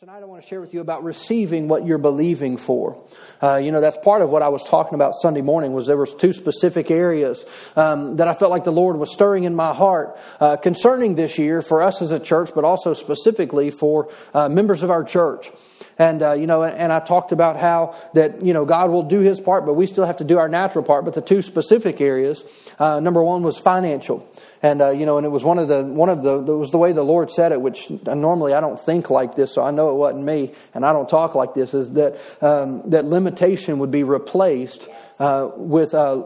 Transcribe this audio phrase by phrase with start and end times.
[0.00, 3.02] Tonight, I want to share with you about receiving what you're believing for.
[3.42, 5.72] Uh, you know, that's part of what I was talking about Sunday morning.
[5.72, 7.42] Was there was two specific areas
[7.76, 11.38] um, that I felt like the Lord was stirring in my heart uh, concerning this
[11.38, 15.50] year for us as a church, but also specifically for uh, members of our church.
[15.98, 19.20] And, uh, you know, and I talked about how that, you know, God will do
[19.20, 21.06] his part, but we still have to do our natural part.
[21.06, 22.44] But the two specific areas,
[22.78, 24.28] uh, number one was financial.
[24.66, 26.72] And, uh, you know, and it was one of the, one of the, it was
[26.72, 29.70] the way the Lord said it, which normally I don't think like this, so I
[29.70, 33.78] know it wasn't me, and I don't talk like this, is that, um, that limitation
[33.78, 34.88] would be replaced
[35.20, 36.20] uh, with uh,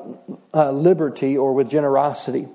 [0.55, 2.49] uh liberty or with generosity.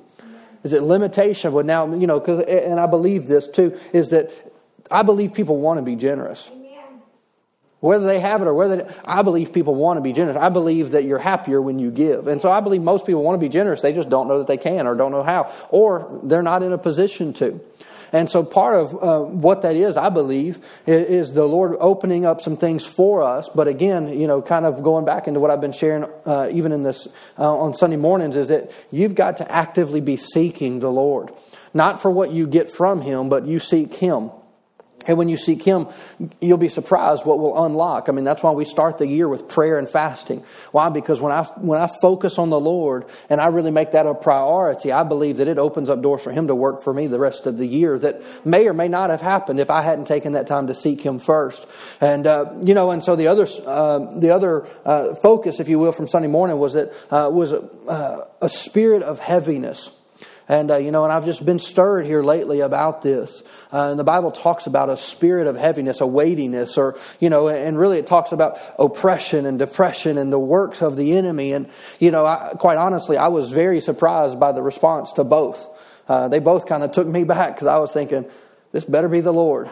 [0.63, 4.31] Is it limitation would now, you know, cause, and I believe this too, is that
[4.89, 6.49] I believe people want to be generous.
[7.81, 10.37] Whether they have it or whether they, I believe people want to be generous.
[10.37, 12.27] I believe that you're happier when you give.
[12.27, 13.81] And so I believe most people want to be generous.
[13.81, 16.73] They just don't know that they can or don't know how or they're not in
[16.73, 17.61] a position to.
[18.15, 22.39] And so part of uh, what that is, I believe, is, the Lord opening up
[22.39, 23.49] some things for us.
[23.53, 26.71] But again, you know, kind of going back into what I've been sharing uh, even
[26.71, 30.89] in this uh, on Sunday mornings is that you've got to actively be seeking the
[30.89, 31.31] Lord.
[31.73, 34.31] Not for what you get from Him, but you seek Him.
[35.07, 35.87] And when you seek Him,
[36.41, 38.09] you'll be surprised what will unlock.
[38.09, 40.43] I mean, that's why we start the year with prayer and fasting.
[40.71, 40.89] Why?
[40.89, 44.13] Because when I, when I focus on the Lord and I really make that a
[44.13, 47.19] priority, I believe that it opens up doors for Him to work for me the
[47.19, 50.33] rest of the year that may or may not have happened if I hadn't taken
[50.33, 51.65] that time to seek Him first.
[52.01, 55.79] And, uh, you know, and so the other, uh, the other uh, focus, if you
[55.79, 59.91] will, from Sunday morning was that, uh, was a, uh, a spirit of heaviness.
[60.47, 63.41] And, uh, you know, and I've just been stirred here lately about this.
[63.73, 67.47] Uh, and the Bible talks about a spirit of heaviness, a weightiness, or, you know,
[67.47, 71.53] and really it talks about oppression and depression and the works of the enemy.
[71.53, 75.67] And, you know, I, quite honestly, I was very surprised by the response to both.
[76.07, 78.25] Uh, they both kind of took me back because I was thinking,
[78.71, 79.69] this better be the Lord.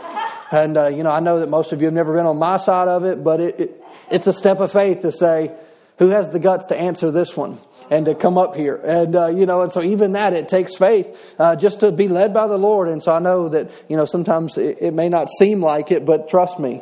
[0.52, 2.58] And, uh, you know, I know that most of you have never been on my
[2.58, 5.52] side of it, but it, it, it's a step of faith to say,
[5.98, 7.60] who has the guts to answer this one?
[7.90, 8.76] and to come up here.
[8.76, 12.08] And, uh, you know, and so even that, it takes faith uh, just to be
[12.08, 12.88] led by the Lord.
[12.88, 16.06] And so I know that, you know, sometimes it, it may not seem like it,
[16.06, 16.82] but trust me,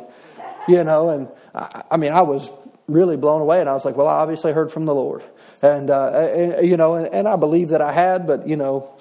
[0.68, 2.48] you know, and I, I, mean, I was
[2.86, 5.22] really blown away and I was like, well, I obviously heard from the Lord.
[5.60, 8.94] And, uh, and you know, and, and I believe that I had, but, you know,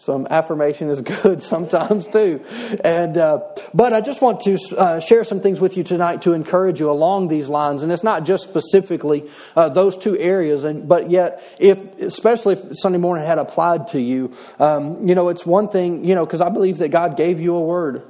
[0.00, 2.44] some affirmation is good sometimes too.
[2.82, 3.40] And uh,
[3.74, 6.90] but I just want to uh, share some things with you tonight to encourage you
[6.90, 7.82] along these lines.
[7.82, 12.78] And it's not just specifically uh, those two areas, and but yet, if especially if
[12.78, 16.40] Sunday morning had applied to you, um, you know, it's one thing, you know, because
[16.40, 18.02] I believe that God gave you a word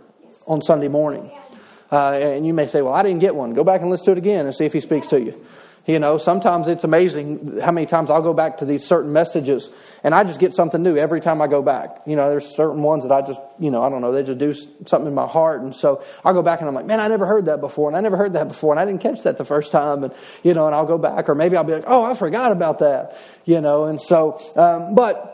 [0.47, 1.31] on Sunday morning.
[1.93, 4.13] Uh, and you may say, "Well, I didn't get one." Go back and listen to
[4.13, 5.35] it again and see if He speaks to you.
[5.91, 9.69] You know, sometimes it's amazing how many times I'll go back to these certain messages
[10.05, 12.03] and I just get something new every time I go back.
[12.07, 14.39] You know, there's certain ones that I just, you know, I don't know, they just
[14.39, 14.55] do
[14.87, 15.63] something in my heart.
[15.63, 17.89] And so I'll go back and I'm like, man, I never heard that before.
[17.89, 18.73] And I never heard that before.
[18.73, 20.05] And I didn't catch that the first time.
[20.05, 20.15] And,
[20.45, 22.79] you know, and I'll go back or maybe I'll be like, oh, I forgot about
[22.79, 23.17] that.
[23.45, 25.30] You know, and so, um, but,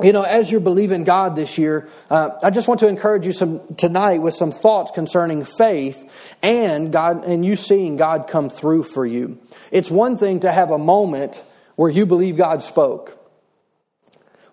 [0.00, 3.32] you know, as you're believing God this year, uh, I just want to encourage you
[3.32, 6.02] some tonight with some thoughts concerning faith
[6.42, 9.38] and God and you seeing God come through for you.
[9.70, 11.42] It's one thing to have a moment
[11.76, 13.18] where you believe God spoke.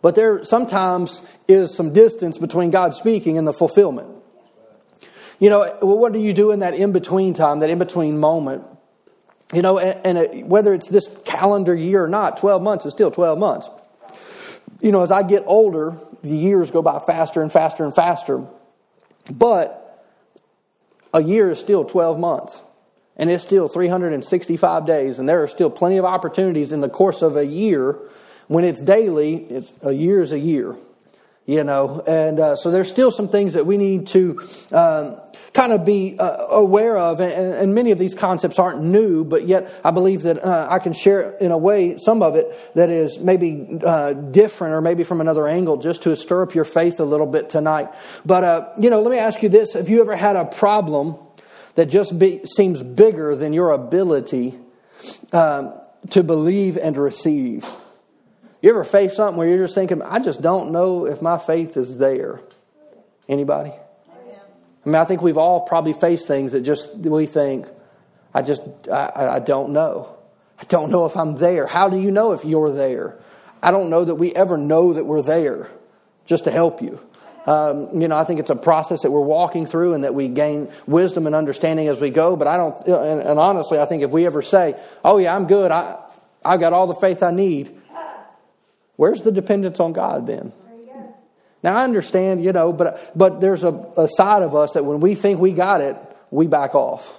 [0.01, 4.09] But there sometimes is some distance between God speaking and the fulfillment.
[5.39, 8.65] You know, what do you do in that in between time, that in between moment?
[9.53, 13.09] You know, and, and whether it's this calendar year or not, 12 months is still
[13.09, 13.67] 12 months.
[14.81, 18.45] You know, as I get older, the years go by faster and faster and faster.
[19.31, 20.05] But
[21.13, 22.59] a year is still 12 months.
[23.17, 25.19] And it's still 365 days.
[25.19, 27.99] And there are still plenty of opportunities in the course of a year
[28.47, 30.75] when it's daily, it's a year is a year,
[31.49, 32.03] you know.
[32.05, 34.39] And uh, so there's still some things that we need to
[34.71, 35.19] um,
[35.51, 37.19] kind of be uh, aware of.
[37.19, 40.77] And, and, many of these concepts aren't new, but yet I believe that uh, I
[40.77, 45.03] can share in a way some of it that is maybe uh, different or maybe
[45.03, 47.89] from another angle just to stir up your faith a little bit tonight.
[48.23, 49.73] But, uh, you know, let me ask you this.
[49.73, 51.17] Have you ever had a problem
[51.73, 54.55] that just be, seems bigger than your ability
[55.33, 55.73] um,
[56.11, 57.65] to believe and receive?
[58.61, 61.77] You ever face something where you're just thinking, I just don't know if my faith
[61.77, 62.41] is there?
[63.27, 63.71] Anybody?
[64.85, 67.67] I mean, I think we've all probably faced things that just we think,
[68.33, 68.61] I just,
[68.91, 70.15] I, I don't know.
[70.59, 71.67] I don't know if I'm there.
[71.67, 73.17] How do you know if you're there?
[73.61, 75.69] I don't know that we ever know that we're there
[76.25, 76.99] just to help you.
[77.45, 80.27] Um, you know, I think it's a process that we're walking through and that we
[80.27, 82.35] gain wisdom and understanding as we go.
[82.35, 85.47] But I don't, and, and honestly, I think if we ever say, oh, yeah, I'm
[85.47, 85.97] good, I,
[86.43, 87.78] I've got all the faith I need,
[88.99, 90.51] Where's the dependence on God then?
[91.63, 94.99] Now I understand, you know, but but there's a, a side of us that when
[94.99, 95.95] we think we got it,
[96.31, 97.17] we back off.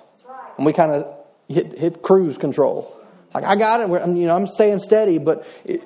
[0.59, 1.17] And we kind of
[1.49, 2.95] hit, hit cruise control.
[3.33, 3.89] Like, I got it.
[3.89, 5.83] you know, I'm staying steady, but it,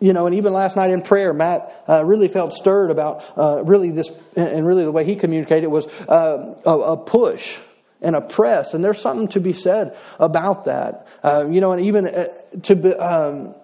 [0.00, 3.62] you know, and even last night in prayer, Matt uh, really felt stirred about uh,
[3.62, 7.56] really this, and really the way he communicated was uh, a, a, push
[8.02, 11.06] and a press, and there's something to be said about that.
[11.22, 12.26] Uh, you know, and even uh,
[12.64, 13.54] to be, um,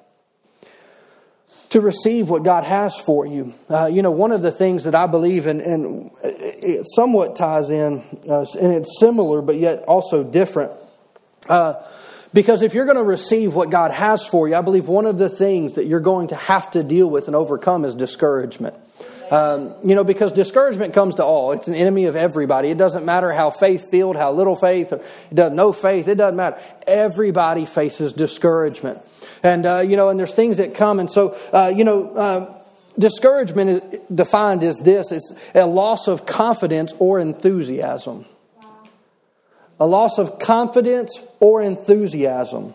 [1.73, 3.55] to receive what God has for you.
[3.69, 7.71] Uh, you know, one of the things that I believe in, and it somewhat ties
[7.71, 10.73] in, and it's similar but yet also different.
[12.35, 15.19] Because if you're going to receive what God has for you, I believe one of
[15.19, 18.75] the things that you're going to have to deal with and overcome is discouragement.
[19.31, 21.53] Um, you know, because discouragement comes to all.
[21.53, 22.69] It's an enemy of everybody.
[22.69, 26.07] It doesn't matter how faith filled, how little faith, or no faith.
[26.07, 26.61] It doesn't matter.
[26.87, 28.99] Everybody faces discouragement,
[29.43, 32.11] and uh, you know, and there's things that come, and so uh, you know.
[32.11, 32.59] Uh,
[32.99, 38.27] discouragement is defined as this it's a loss of confidence or enthusiasm
[39.83, 42.73] a loss of confidence or enthusiasm.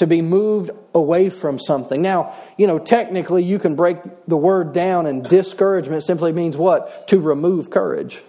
[0.00, 2.00] to be moved away from something.
[2.00, 7.06] Now, you know, technically you can break the word down, and discouragement simply means what?
[7.08, 8.22] To remove courage.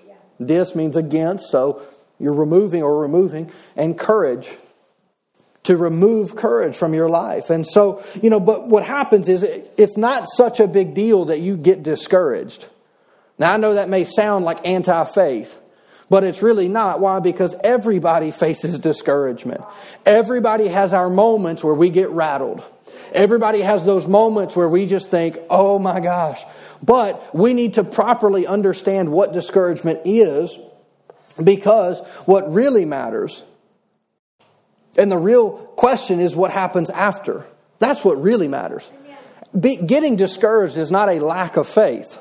[0.45, 1.81] Dis means against, so
[2.19, 4.49] you're removing or removing, and courage.
[5.63, 7.49] To remove courage from your life.
[7.49, 11.39] And so, you know, but what happens is it's not such a big deal that
[11.39, 12.67] you get discouraged.
[13.41, 15.59] Now, I know that may sound like anti faith,
[16.11, 16.99] but it's really not.
[16.99, 17.19] Why?
[17.19, 19.61] Because everybody faces discouragement.
[20.05, 22.63] Everybody has our moments where we get rattled.
[23.11, 26.39] Everybody has those moments where we just think, oh my gosh.
[26.83, 30.55] But we need to properly understand what discouragement is
[31.43, 33.41] because what really matters,
[34.97, 37.47] and the real question is what happens after.
[37.79, 38.87] That's what really matters.
[39.59, 42.19] Be, getting discouraged is not a lack of faith.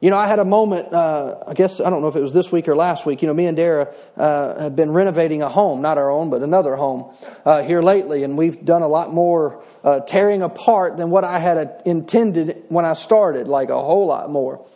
[0.00, 2.32] You know, I had a moment, uh, I guess, I don't know if it was
[2.32, 3.20] this week or last week.
[3.20, 6.42] You know, me and Dara uh, have been renovating a home, not our own, but
[6.42, 7.14] another home
[7.44, 11.38] uh, here lately, and we've done a lot more uh, tearing apart than what I
[11.38, 14.66] had uh, intended when I started, like a whole lot more.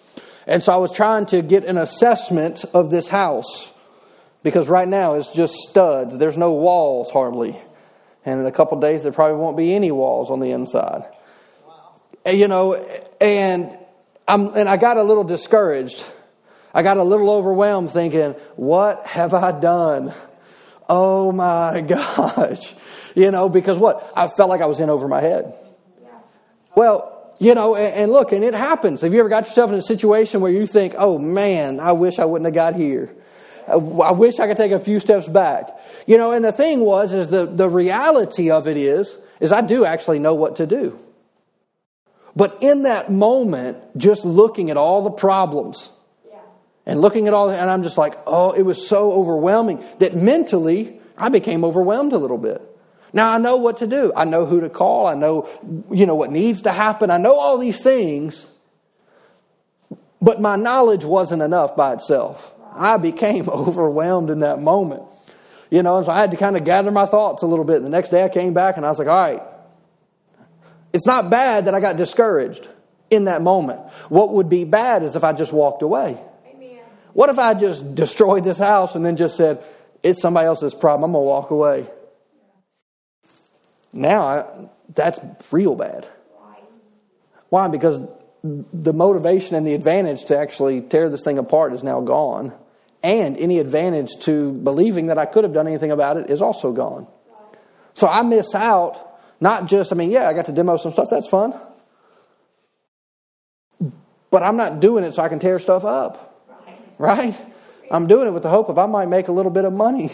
[0.46, 3.72] And so I was trying to get an assessment of this house
[4.42, 6.18] because right now it's just studs.
[6.18, 7.56] There's no walls hardly.
[8.26, 11.04] And in a couple days, there probably won't be any walls on the inside.
[11.66, 12.30] Wow.
[12.30, 12.74] You know,
[13.22, 13.74] and
[14.26, 16.04] I'm, and I got a little discouraged.
[16.72, 20.12] I got a little overwhelmed thinking, what have I done?
[20.88, 22.74] Oh my gosh.
[23.14, 24.10] You know, because what?
[24.16, 25.54] I felt like I was in over my head.
[26.74, 29.02] Well, you know, and, and, look, and it happens.
[29.02, 32.18] Have you ever got yourself in a situation where you think, oh man, I wish
[32.18, 33.14] I wouldn't have got here?
[33.66, 35.70] I wish I could take a few steps back.
[36.06, 39.62] You know, and the thing was, is the, the reality of it is, is I
[39.62, 40.98] do actually know what to do.
[42.36, 45.88] But in that moment, just looking at all the problems
[46.28, 46.38] yeah.
[46.84, 51.00] and looking at all, and I'm just like, oh, it was so overwhelming that mentally
[51.16, 52.60] I became overwhelmed a little bit.
[53.12, 54.12] Now I know what to do.
[54.16, 55.06] I know who to call.
[55.06, 55.48] I know,
[55.92, 57.10] you know, what needs to happen.
[57.10, 58.48] I know all these things.
[60.20, 62.52] But my knowledge wasn't enough by itself.
[62.74, 65.02] I became overwhelmed in that moment.
[65.70, 67.76] You know, and so I had to kind of gather my thoughts a little bit.
[67.76, 69.42] And the next day I came back and I was like, all right,
[70.94, 72.68] it's not bad that I got discouraged
[73.10, 73.80] in that moment.
[74.08, 76.16] What would be bad is if I just walked away.
[76.48, 76.78] Amen.
[77.12, 79.62] What if I just destroyed this house and then just said,
[80.04, 81.88] it's somebody else's problem, I'm going to walk away?
[83.92, 84.44] Now, I,
[84.94, 85.18] that's
[85.52, 86.08] real bad.
[87.48, 87.66] Why?
[87.66, 88.00] Because
[88.44, 92.52] the motivation and the advantage to actually tear this thing apart is now gone.
[93.02, 96.72] And any advantage to believing that I could have done anything about it is also
[96.72, 97.08] gone.
[97.94, 99.10] So I miss out
[99.40, 101.54] not just, I mean, yeah, I got to demo some stuff, that's fun.
[104.30, 106.30] But I'm not doing it so I can tear stuff up.
[106.98, 107.34] Right?
[107.90, 110.10] I'm doing it with the hope of I might make a little bit of money.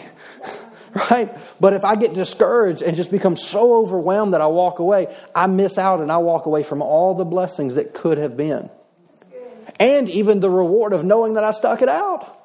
[1.09, 1.35] right?
[1.59, 5.47] But if I get discouraged and just become so overwhelmed that I walk away, I
[5.47, 8.69] miss out and I walk away from all the blessings that could have been.
[9.79, 12.37] And even the reward of knowing that I stuck it out.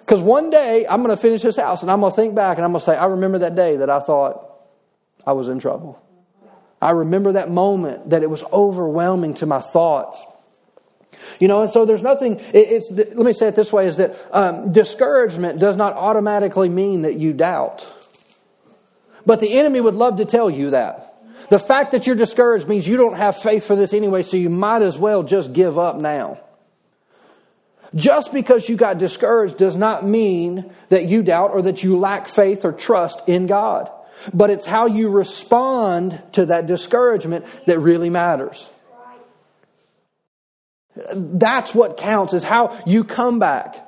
[0.00, 2.58] Because one day I'm going to finish this house and I'm going to think back
[2.58, 4.48] and I'm going to say, I remember that day that I thought
[5.26, 6.00] I was in trouble.
[6.84, 10.22] I remember that moment that it was overwhelming to my thoughts.
[11.40, 14.14] You know, and so there's nothing, it's, let me say it this way is that
[14.30, 17.90] um, discouragement does not automatically mean that you doubt.
[19.24, 21.14] But the enemy would love to tell you that.
[21.48, 24.50] The fact that you're discouraged means you don't have faith for this anyway, so you
[24.50, 26.38] might as well just give up now.
[27.94, 32.28] Just because you got discouraged does not mean that you doubt or that you lack
[32.28, 33.90] faith or trust in God.
[34.32, 38.68] But it's how you respond to that discouragement that really matters.
[41.14, 43.80] That's what counts, is how you come back.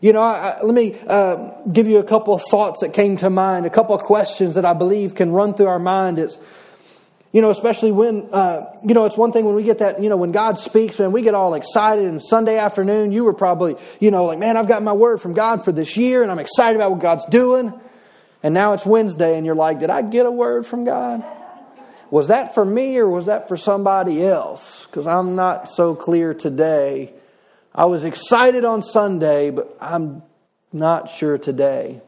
[0.00, 3.30] You know, I, let me uh, give you a couple of thoughts that came to
[3.30, 6.18] mind, a couple of questions that I believe can run through our mind.
[6.18, 6.36] Is
[7.34, 10.08] you know, especially when, uh, you know, it's one thing when we get that, you
[10.08, 13.74] know, when God speaks and we get all excited and Sunday afternoon, you were probably,
[13.98, 16.38] you know, like, man, I've got my word from God for this year and I'm
[16.38, 17.72] excited about what God's doing.
[18.44, 21.24] And now it's Wednesday and you're like, did I get a word from God?
[22.10, 24.84] Was that for me or was that for somebody else?
[24.84, 27.14] Because I'm not so clear today.
[27.74, 30.22] I was excited on Sunday, but I'm
[30.74, 32.02] not sure today.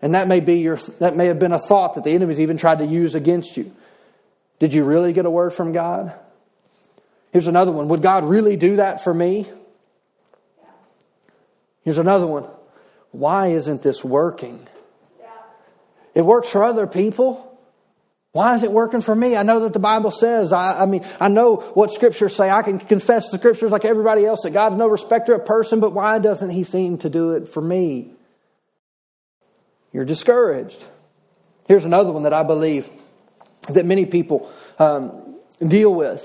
[0.00, 2.56] And that may be your, that may have been a thought that the enemy's even
[2.56, 3.70] tried to use against you.
[4.58, 6.14] Did you really get a word from God?
[7.30, 7.88] Here's another one.
[7.88, 9.46] Would God really do that for me?
[11.82, 12.46] Here's another one.
[13.10, 14.66] Why isn't this working?
[16.14, 17.46] It works for other people.
[18.32, 19.36] Why is it working for me?
[19.36, 22.48] I know that the Bible says, I, I, mean, I know what scriptures say.
[22.48, 25.92] I can confess the scriptures like everybody else that God's no respecter of person, but
[25.92, 28.12] why doesn't He seem to do it for me?
[29.92, 30.84] You're discouraged.
[31.66, 32.88] Here's another one that I believe
[33.68, 35.36] that many people um,
[35.66, 36.24] deal with.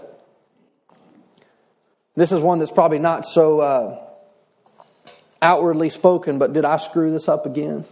[2.15, 4.08] This is one that's probably not so uh,
[5.42, 7.86] outwardly spoken, but did I screw this up again?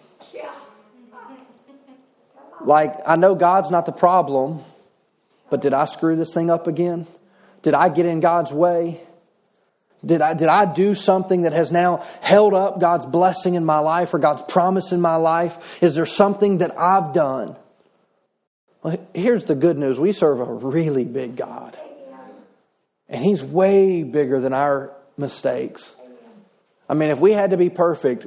[2.66, 4.64] Like, I know God's not the problem,
[5.50, 7.08] but did I screw this thing up again?
[7.62, 9.02] Did I get in God's way?
[10.06, 13.80] Did I, did I do something that has now held up God's blessing in my
[13.80, 15.82] life or God's promise in my life?
[15.82, 17.56] Is there something that I've done
[18.84, 21.78] well, here's the good news we serve a really big God.
[23.08, 25.96] And He's way bigger than our mistakes.
[26.90, 28.26] I mean, if we had to be perfect,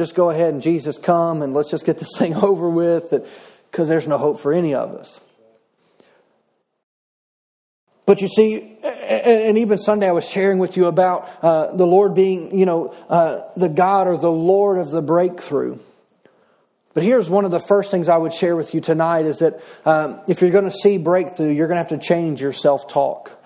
[0.00, 3.10] just go ahead and Jesus come and let's just get this thing over with
[3.70, 5.20] because there's no hope for any of us.
[8.06, 12.14] But you see, and even Sunday I was sharing with you about uh, the Lord
[12.14, 15.78] being, you know, uh, the God or the Lord of the breakthrough.
[16.92, 19.60] But here's one of the first things I would share with you tonight is that
[19.84, 22.88] um, if you're going to see breakthrough, you're going to have to change your self
[22.88, 23.39] talk.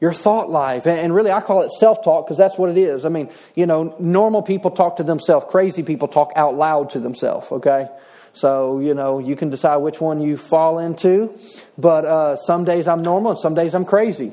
[0.00, 0.86] Your thought life.
[0.86, 3.04] And really, I call it self talk because that's what it is.
[3.04, 7.00] I mean, you know, normal people talk to themselves, crazy people talk out loud to
[7.00, 7.88] themselves, okay?
[8.32, 11.38] So, you know, you can decide which one you fall into.
[11.76, 14.32] But uh, some days I'm normal and some days I'm crazy.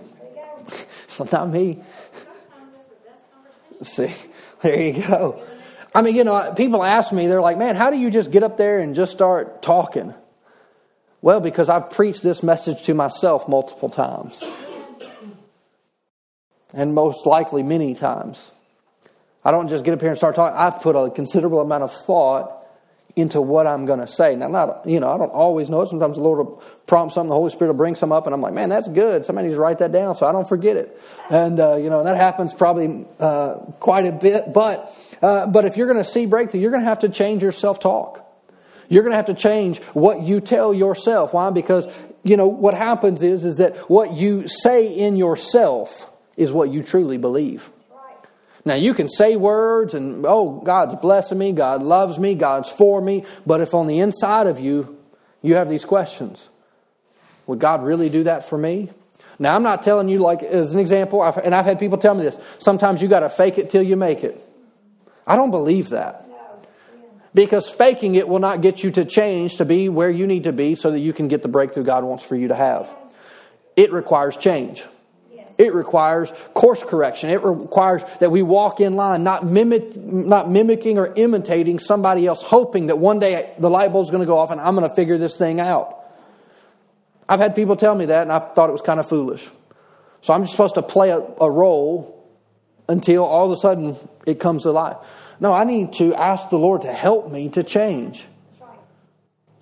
[1.08, 1.82] so, not me.
[3.84, 4.14] See,
[4.62, 5.44] there you go.
[5.94, 8.44] I mean, you know, people ask me, they're like, man, how do you just get
[8.44, 10.14] up there and just start talking?
[11.22, 14.42] Well, because I've preached this message to myself multiple times.
[16.74, 18.52] And most likely many times.
[19.44, 20.58] I don't just get up here and start talking.
[20.58, 22.58] I've put a considerable amount of thought
[23.16, 24.36] into what I'm going to say.
[24.36, 25.90] Now, not you know, I don't always know it.
[25.90, 28.42] Sometimes the Lord will prompt something, the Holy Spirit will bring some up, and I'm
[28.42, 29.26] like, man, that's good.
[29.26, 31.02] Somebody needs to write that down so I don't forget it.
[31.30, 34.54] And uh, you know, that happens probably uh, quite a bit.
[34.54, 37.42] But uh, but if you're going to see breakthrough, you're going to have to change
[37.42, 38.24] your self talk.
[38.90, 41.34] You're going to have to change what you tell yourself.
[41.34, 41.50] Why?
[41.50, 41.88] Because,
[42.24, 46.07] you know, what happens is, is that what you say in yourself
[46.38, 47.70] is what you truly believe.
[48.64, 53.02] Now, you can say words and, oh, God's blessing me, God loves me, God's for
[53.02, 54.98] me, but if on the inside of you,
[55.42, 56.50] you have these questions
[57.48, 58.90] Would God really do that for me?
[59.40, 62.24] Now, I'm not telling you, like, as an example, and I've had people tell me
[62.24, 64.44] this sometimes you got to fake it till you make it.
[65.26, 66.26] I don't believe that.
[67.34, 70.52] Because faking it will not get you to change to be where you need to
[70.52, 72.90] be so that you can get the breakthrough God wants for you to have.
[73.76, 74.84] It requires change.
[75.58, 77.30] It requires course correction.
[77.32, 82.42] It requires that we walk in line, not, mimic, not mimicking or imitating somebody else,
[82.44, 84.96] hoping that one day the light bulb's going to go off and I'm going to
[84.96, 85.96] figure this thing out.
[87.28, 89.46] I've had people tell me that, and I thought it was kind of foolish.
[90.22, 92.26] So I'm just supposed to play a, a role
[92.88, 94.98] until all of a sudden it comes to life.
[95.40, 98.26] No, I need to ask the Lord to help me to change,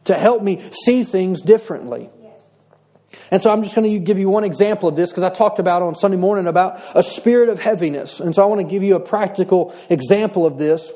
[0.05, 2.09] to help me see things differently.
[3.35, 5.59] And so I'm just going to give you one example of this because I talked
[5.59, 8.21] about on Sunday morning about a spirit of heaviness.
[8.21, 10.89] And so I want to give you a practical example of this.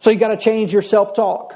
[0.00, 1.54] So you got to change your self talk.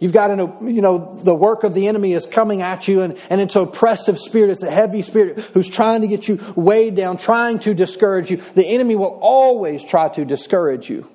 [0.00, 3.16] You've got an, you know, the work of the enemy is coming at you and,
[3.30, 4.50] and it's oppressive spirit.
[4.50, 8.38] It's a heavy spirit who's trying to get you weighed down, trying to discourage you.
[8.38, 11.08] The enemy will always try to discourage you.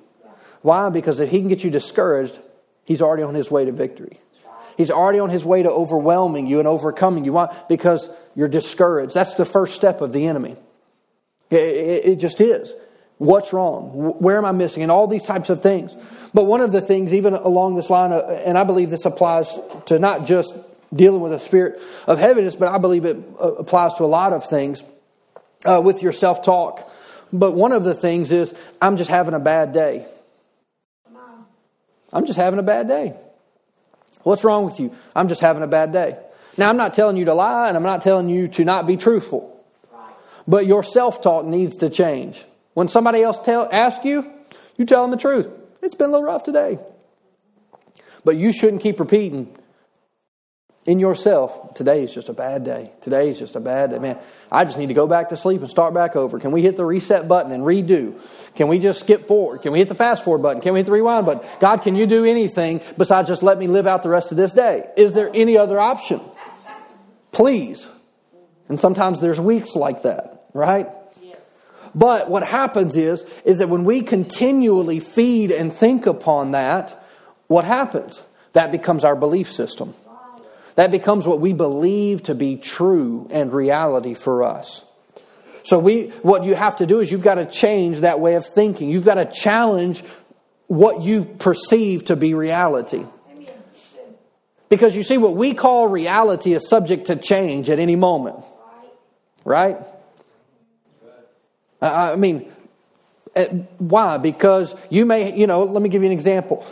[0.62, 0.88] Why?
[0.88, 2.38] Because if he can get you discouraged,
[2.84, 4.18] He's already on his way to victory.
[4.76, 7.32] He's already on his way to overwhelming you and overcoming you.
[7.32, 7.54] Why?
[7.68, 9.14] Because you're discouraged.
[9.14, 10.56] That's the first step of the enemy.
[11.50, 12.72] It, it, it just is.
[13.18, 13.90] What's wrong?
[14.18, 14.82] Where am I missing?
[14.82, 15.94] And all these types of things.
[16.32, 19.56] But one of the things, even along this line, of, and I believe this applies
[19.86, 20.52] to not just
[20.92, 24.32] dealing with a spirit of heaviness, but I believe it uh, applies to a lot
[24.32, 24.82] of things
[25.64, 26.90] uh, with your self talk.
[27.32, 30.06] But one of the things is, I'm just having a bad day.
[32.12, 33.16] I'm just having a bad day.
[34.24, 34.92] What's wrong with you?
[35.14, 36.18] I'm just having a bad day.
[36.58, 38.96] Now, I'm not telling you to lie, and I'm not telling you to not be
[38.96, 39.50] truthful.
[40.46, 42.44] But your self talk needs to change.
[42.74, 44.30] When somebody else tell, asks you,
[44.76, 45.48] you tell them the truth.
[45.82, 46.78] It's been a little rough today.
[48.24, 49.56] But you shouldn't keep repeating,
[50.86, 52.92] in yourself, today is just a bad day.
[53.00, 53.98] Today is just a bad day.
[53.98, 54.18] Man,
[54.52, 56.38] I just need to go back to sleep and start back over.
[56.38, 58.18] Can we hit the reset button and redo?
[58.54, 59.62] Can we just skip forward?
[59.62, 60.60] Can we hit the fast forward button?
[60.60, 61.48] Can we hit the rewind button?
[61.58, 64.52] God, can you do anything besides just let me live out the rest of this
[64.52, 64.86] day?
[64.96, 66.20] Is there any other option?
[67.32, 67.86] Please.
[68.68, 70.88] And sometimes there's weeks like that, right?
[71.22, 71.38] Yes.
[71.94, 77.02] But what happens is, is that when we continually feed and think upon that,
[77.46, 78.22] what happens?
[78.52, 79.94] That becomes our belief system.
[80.76, 84.84] That becomes what we believe to be true and reality for us.
[85.62, 88.46] So we, what you have to do is you've got to change that way of
[88.46, 88.90] thinking.
[88.90, 90.02] You've got to challenge
[90.66, 93.04] what you perceive to be reality.
[94.68, 98.44] Because you see, what we call reality is subject to change at any moment.
[99.44, 99.78] Right?
[101.80, 102.50] I mean,
[103.36, 103.46] eh,
[103.78, 104.18] why?
[104.18, 106.66] Because you may, you know, let me give you an example.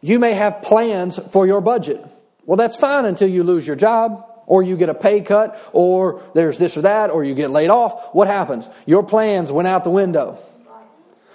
[0.00, 2.04] You may have plans for your budget.
[2.44, 6.22] Well, that's fine until you lose your job, or you get a pay cut, or
[6.34, 8.14] there's this or that, or you get laid off.
[8.14, 8.66] What happens?
[8.86, 10.38] Your plans went out the window.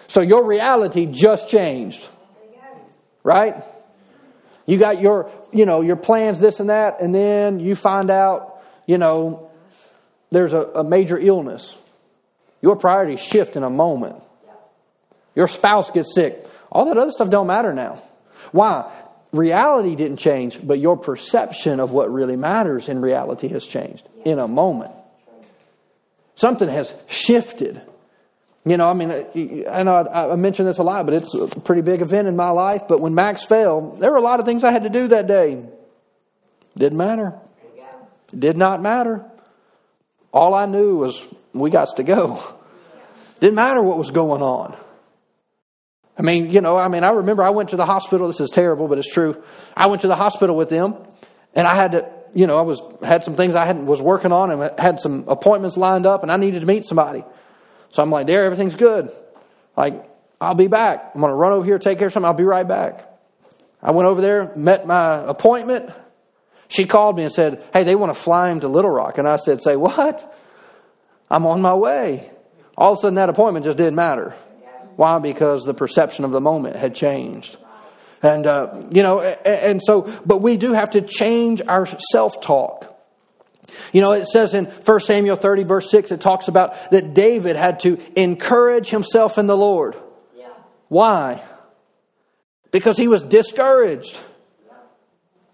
[0.08, 2.08] So your reality just changed.
[3.24, 3.64] Right?
[4.66, 8.62] You got your, you know, your plans, this and that, and then you find out,
[8.86, 9.50] you know,
[10.30, 11.78] there's a, a major illness.
[12.62, 14.22] Your priorities shift in a moment.
[15.36, 16.46] Your spouse gets sick.
[16.72, 18.02] All that other stuff don't matter now.
[18.52, 18.92] Why?
[19.32, 24.40] Reality didn't change, but your perception of what really matters in reality has changed in
[24.40, 24.92] a moment.
[26.36, 27.82] Something has shifted.
[28.66, 31.82] You know, I mean, I know I mention this a lot, but it's a pretty
[31.82, 32.84] big event in my life.
[32.88, 35.28] But when Max fell, there were a lot of things I had to do that
[35.28, 35.64] day.
[36.78, 37.34] Didn't matter.
[38.38, 39.26] did not matter.
[40.34, 42.40] All I knew was we got to go.
[43.40, 44.76] Didn't matter what was going on.
[46.18, 48.28] I mean, you know, I mean, I remember I went to the hospital.
[48.28, 49.44] This is terrible, but it's true.
[49.76, 50.96] I went to the hospital with them,
[51.54, 54.32] and I had to, you know, I was had some things I hadn't was working
[54.32, 57.24] on, and had some appointments lined up, and I needed to meet somebody.
[57.92, 59.12] So I'm like, there, everything's good.
[59.76, 60.10] Like,
[60.42, 61.12] I'll be back.
[61.14, 62.28] I'm going to run over here, take care of something.
[62.28, 63.08] I'll be right back.
[63.82, 65.92] I went over there, met my appointment.
[66.68, 69.20] She called me and said, hey, they want to fly him to Little Rock.
[69.20, 70.36] And I said, say what?
[71.30, 72.32] I'm on my way.
[72.76, 74.36] All of a sudden, that appointment just didn't matter.
[74.98, 75.20] Why?
[75.20, 77.56] Because the perception of the moment had changed.
[78.22, 82.96] And, uh, you know, and so, but we do have to change our self talk.
[83.94, 87.56] You know, it says in 1 Samuel 30, verse 6, it talks about that David
[87.56, 89.96] had to encourage himself in the Lord.
[90.36, 90.50] Yeah.
[90.88, 91.44] Why?
[92.72, 94.18] Because he was discouraged.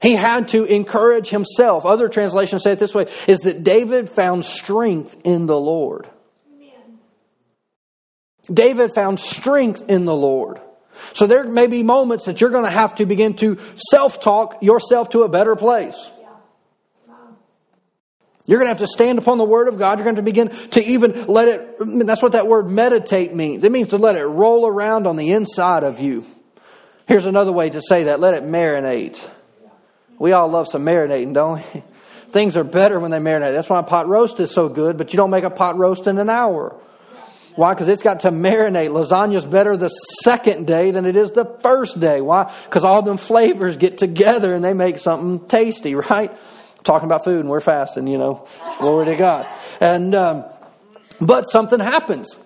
[0.02, 1.86] He had to encourage himself.
[1.86, 6.08] Other translations say it this way is that David found strength in the Lord.
[8.52, 10.60] David found strength in the Lord.
[11.14, 14.62] So there may be moments that you're going to have to begin to self talk
[14.62, 16.12] yourself to a better place.
[18.46, 19.98] You're going to have to stand upon the Word of God.
[19.98, 23.34] You're going to begin to even let it, I mean, that's what that word meditate
[23.34, 23.64] means.
[23.64, 26.26] It means to let it roll around on the inside of you.
[27.08, 29.18] Here's another way to say that let it marinate.
[30.20, 31.84] We all love some marinating, don't we?
[32.32, 33.54] Things are better when they marinate.
[33.54, 36.08] That's why a pot roast is so good, but you don't make a pot roast
[36.08, 36.76] in an hour.
[37.56, 37.74] Why?
[37.74, 38.90] Because it's got to marinate.
[38.90, 42.22] Lasagna's better the second day than it is the first day.
[42.22, 42.52] Why?
[42.66, 46.32] Because all them flavors get together and they make something tasty, right?
[46.84, 48.46] talking about food and we're fasting, you know.
[48.80, 49.48] Glory to God.
[49.80, 50.46] And, um,
[51.20, 52.38] but something happens.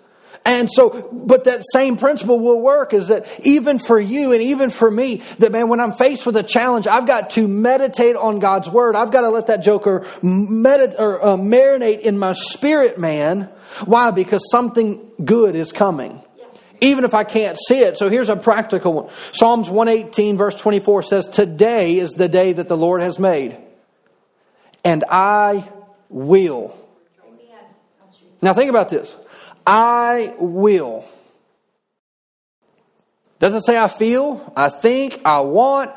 [0.45, 4.69] And so, but that same principle will work is that even for you and even
[4.69, 8.39] for me, that man, when I'm faced with a challenge, I've got to meditate on
[8.39, 8.95] God's word.
[8.95, 13.49] I've got to let that joker medit- or, uh, marinate in my spirit, man.
[13.85, 14.11] Why?
[14.11, 16.21] Because something good is coming.
[16.79, 17.97] Even if I can't see it.
[17.97, 19.09] So here's a practical one.
[19.31, 23.57] Psalms 118 verse 24 says, Today is the day that the Lord has made.
[24.83, 25.67] And I
[26.09, 26.77] will.
[28.41, 29.15] Now think about this.
[29.65, 31.03] I will.
[33.39, 35.91] Doesn't say I feel, I think, I want.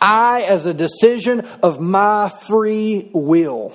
[0.00, 3.74] I, as a decision of my free will,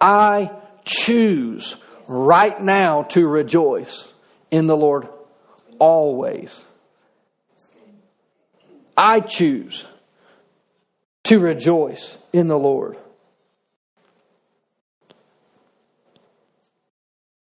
[0.00, 0.50] I
[0.84, 4.12] choose right now to rejoice
[4.50, 5.08] in the Lord
[5.78, 6.64] always.
[8.96, 9.84] I choose
[11.24, 12.96] to rejoice in the Lord.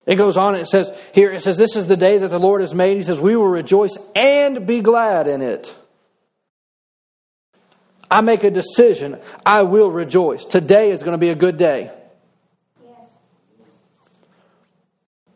[0.06, 2.62] It goes on, it says here, it says, This is the day that the Lord
[2.62, 2.98] has made.
[2.98, 5.74] He says, We will rejoice and be glad in it.
[8.12, 10.46] I make a decision, I will rejoice.
[10.46, 11.92] Today is going to be a good day.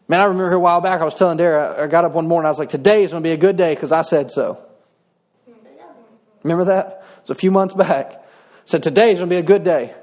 [0.10, 2.46] Man, I remember a while back, I was telling Dara, I got up one morning,
[2.46, 4.64] I was like, Today is going to be a good day because I said so.
[6.44, 7.04] Remember that?
[7.18, 8.14] It was a few months back.
[8.14, 8.20] I
[8.66, 9.94] said, Today is going to be a good day.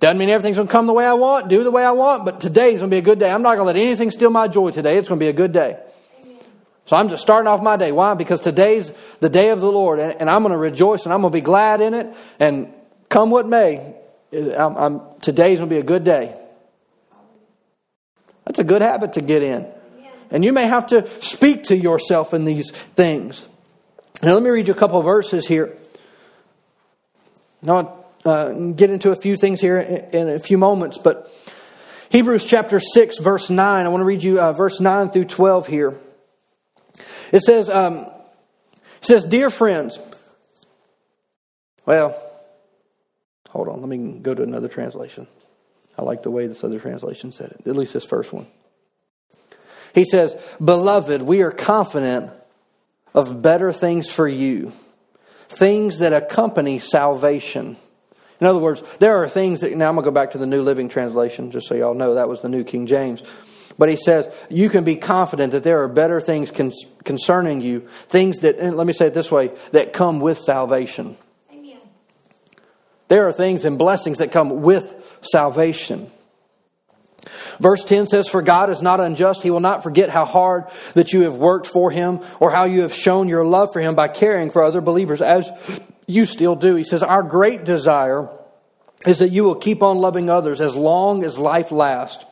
[0.00, 2.24] Doesn't mean everything's going to come the way I want, do the way I want,
[2.24, 3.30] but today's going to be a good day.
[3.30, 4.96] I'm not going to let anything steal my joy today.
[4.96, 5.78] It's going to be a good day.
[6.86, 7.92] So I'm just starting off my day.
[7.92, 8.14] Why?
[8.14, 11.32] Because today's the day of the Lord, and, I'm going to rejoice and I'm going
[11.32, 12.14] to be glad in it.
[12.38, 12.72] And
[13.10, 13.94] come what may,
[14.32, 16.34] I'm, I'm, today's going to be a good day.
[18.48, 19.66] That's a good habit to get in.
[20.30, 23.44] And you may have to speak to yourself in these things.
[24.22, 25.76] Now, let me read you a couple verses here.
[27.60, 31.30] Now, uh, get into a few things here in, in, a few moments, but
[32.08, 33.84] Hebrews chapter 6, verse 9.
[33.84, 35.98] I want to read you uh, verse 9 through 12 here.
[37.32, 39.98] It says, um, it says, Dear friends,
[41.84, 42.18] well,
[43.50, 45.26] hold on, let me go to another translation.
[45.98, 48.46] I like the way this other translation said it, at least this first one.
[49.94, 52.30] He says, Beloved, we are confident
[53.14, 54.72] of better things for you,
[55.48, 57.76] things that accompany salvation.
[58.40, 60.46] In other words, there are things that, now I'm going to go back to the
[60.46, 63.22] New Living Translation, just so y'all know that was the New King James.
[63.76, 66.72] But he says, you can be confident that there are better things con-
[67.04, 71.16] concerning you, things that, let me say it this way, that come with salvation.
[73.08, 76.10] There are things and blessings that come with salvation.
[77.60, 79.42] Verse 10 says, For God is not unjust.
[79.42, 82.82] He will not forget how hard that you have worked for Him or how you
[82.82, 85.50] have shown your love for Him by caring for other believers as
[86.06, 86.76] you still do.
[86.76, 88.28] He says, Our great desire
[89.06, 92.24] is that you will keep on loving others as long as life lasts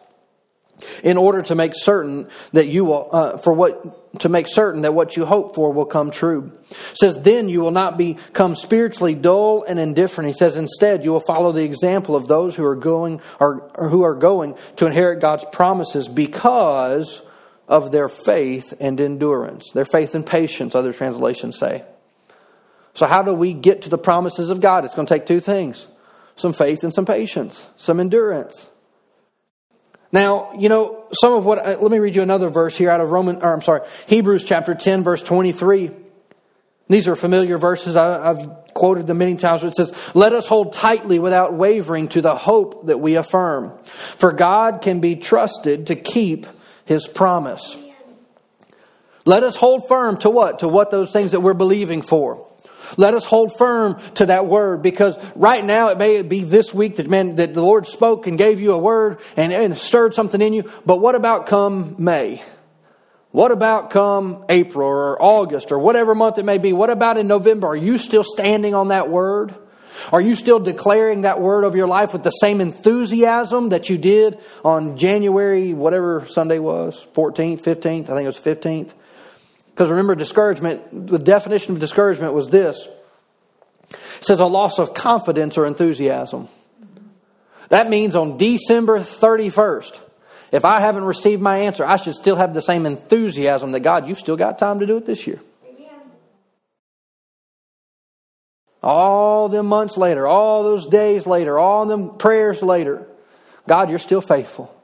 [1.03, 4.95] in order to make certain that you will uh, for what to make certain that
[4.95, 6.51] what you hope for will come true
[6.95, 11.21] says then you will not become spiritually dull and indifferent he says instead you will
[11.21, 15.21] follow the example of those who are going or, or who are going to inherit
[15.21, 17.23] god's promises because
[17.69, 21.85] of their faith and endurance their faith and patience other translations say
[22.97, 24.87] so, how do we get to the promises of God?
[24.87, 25.87] It's going to take two things
[26.35, 28.71] some faith and some patience, some endurance.
[30.17, 33.03] Now, you know, some of what, uh, let me read you another verse here out
[33.03, 35.91] of Roman, or I'm sorry, Hebrews chapter 10, verse 23.
[36.89, 37.97] These are familiar verses.
[37.97, 39.63] I, have quoted them many times.
[39.63, 43.79] It says, Let us hold tightly without wavering to the hope that we affirm.
[44.17, 46.47] For God can be trusted to keep
[46.87, 47.77] his promise.
[49.27, 50.61] Let us hold firm to what?
[50.61, 52.49] To what those things that we're believing for.
[52.97, 56.97] Let us hold firm to that word because right now it may be this week
[56.97, 60.41] that man that the Lord spoke and gave you a word and, and stirred something
[60.41, 60.71] in you.
[60.85, 62.43] But what about come May?
[63.33, 66.73] What about come April or August or whatever month it may be?
[66.73, 67.69] What about in November?
[67.69, 69.55] Are you still standing on that word?
[70.13, 73.99] Are you still declaring that word of your life with the same enthusiasm that you
[73.99, 78.05] did on January, whatever Sunday was, 14th, 15th?
[78.05, 78.95] I think it was 15th.
[79.77, 82.89] Because remember, discouragement, the definition of discouragement was this
[83.91, 86.49] it says a loss of confidence or enthusiasm.
[87.69, 90.01] That means on December 31st,
[90.51, 94.09] if I haven't received my answer, I should still have the same enthusiasm that God,
[94.09, 95.41] you've still got time to do it this year.
[98.83, 103.07] All them months later, all those days later, all them prayers later,
[103.69, 104.75] God, you're still faithful.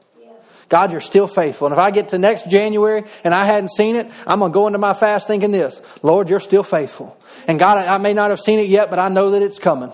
[0.69, 1.67] God, you're still faithful.
[1.67, 4.53] And if I get to next January and I hadn't seen it, I'm going to
[4.53, 7.17] go into my fast thinking this Lord, you're still faithful.
[7.47, 9.91] And God, I may not have seen it yet, but I know that it's coming.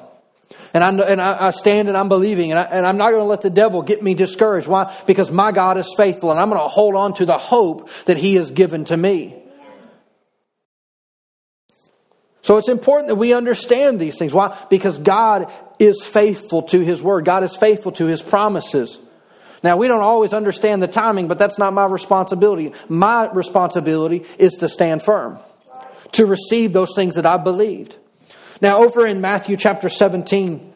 [0.73, 3.27] And, I, and I, stand and I'm believing, and, I, and I'm not going to
[3.27, 4.67] let the devil get me discouraged.
[4.67, 4.95] Why?
[5.07, 8.17] Because my God is faithful, and I'm going to hold on to the hope that
[8.17, 9.35] He has given to me.
[12.41, 14.33] So it's important that we understand these things.
[14.33, 14.57] Why?
[14.69, 18.99] Because God is faithful to His Word, God is faithful to His promises.
[19.63, 22.71] Now, we don't always understand the timing, but that's not my responsibility.
[22.87, 25.39] My responsibility is to stand firm,
[26.13, 27.97] to receive those things that I believed.
[28.61, 30.68] Now, over in Matthew chapter 17,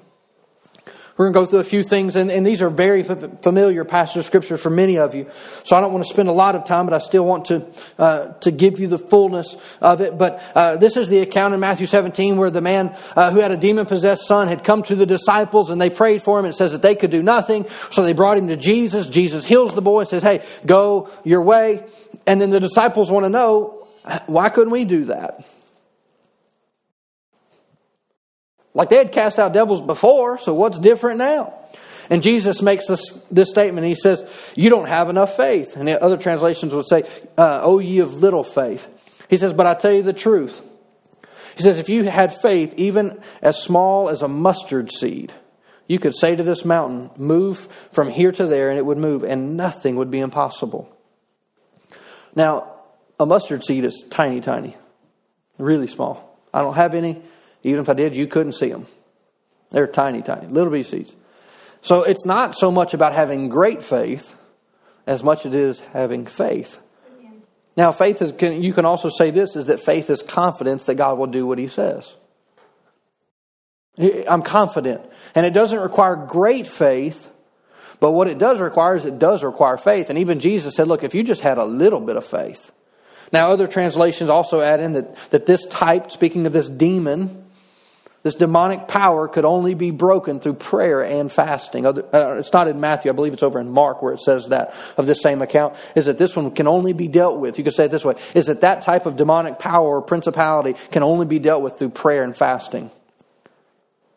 [1.15, 4.21] We're going to go through a few things, and, and these are very familiar passages
[4.21, 5.30] of Scripture for many of you.
[5.63, 7.67] So I don't want to spend a lot of time, but I still want to
[7.99, 10.17] uh, to give you the fullness of it.
[10.17, 13.52] But uh, this is the account in Matthew 17 where the man uh, who had
[13.52, 16.45] a demon possessed son had come to the disciples, and they prayed for him.
[16.45, 19.06] And it says that they could do nothing, so they brought him to Jesus.
[19.08, 21.86] Jesus heals the boy and says, "Hey, go your way."
[22.26, 23.86] And then the disciples want to know
[24.26, 25.45] why couldn't we do that?
[28.73, 31.53] Like they had cast out devils before, so what's different now?
[32.09, 33.88] And Jesus makes this, this statement.
[33.88, 34.23] He says,
[34.55, 35.75] You don't have enough faith.
[35.77, 37.03] And other translations would say,
[37.38, 38.88] uh, Oh, ye of little faith.
[39.29, 40.62] He says, But I tell you the truth.
[41.55, 45.33] He says, If you had faith, even as small as a mustard seed,
[45.88, 49.23] you could say to this mountain, Move from here to there, and it would move,
[49.23, 50.89] and nothing would be impossible.
[52.36, 52.71] Now,
[53.19, 54.75] a mustard seed is tiny, tiny,
[55.57, 56.39] really small.
[56.53, 57.21] I don't have any.
[57.63, 58.86] Even if I did, you couldn't see them.
[59.71, 61.15] They're tiny, tiny, little bitty seeds.
[61.82, 64.36] So it's not so much about having great faith
[65.08, 66.80] as much as it is having faith.
[67.76, 71.17] Now, faith is, you can also say this, is that faith is confidence that God
[71.17, 72.15] will do what he says.
[73.97, 75.02] I'm confident.
[75.34, 77.30] And it doesn't require great faith,
[77.99, 80.10] but what it does require is it does require faith.
[80.10, 82.71] And even Jesus said, look, if you just had a little bit of faith.
[83.32, 87.42] Now, other translations also add in that, that this type, speaking of this demon,
[88.23, 91.86] this demonic power could only be broken through prayer and fasting.
[91.86, 92.01] Uh,
[92.39, 95.05] it's not in Matthew, I believe it's over in Mark where it says that of
[95.05, 97.57] this same account, is that this one can only be dealt with.
[97.57, 100.75] You could say it this way, is that that type of demonic power or principality
[100.91, 102.89] can only be dealt with through prayer and fasting.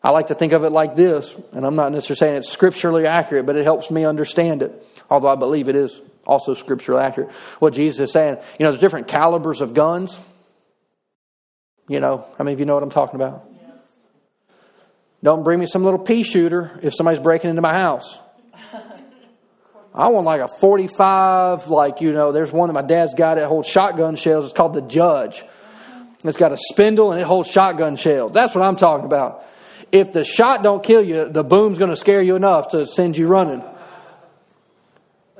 [0.01, 3.05] I like to think of it like this, and I'm not necessarily saying it's scripturally
[3.05, 4.71] accurate, but it helps me understand it,
[5.09, 7.31] although I believe it is also scripturally accurate.
[7.59, 10.17] What Jesus is saying, you know, there's different calibers of guns.
[11.89, 13.46] You know, I mean, if you know what I'm talking about?
[15.23, 18.19] Don't bring me some little pea shooter if somebody's breaking into my house.
[19.93, 23.47] I want like a 45, like, you know, there's one that my dad's got that
[23.47, 24.45] holds shotgun shells.
[24.45, 25.43] It's called the Judge.
[26.23, 28.31] It's got a spindle and it holds shotgun shells.
[28.31, 29.43] That's what I'm talking about.
[29.91, 33.17] If the shot don't kill you, the boom's going to scare you enough to send
[33.17, 33.63] you running.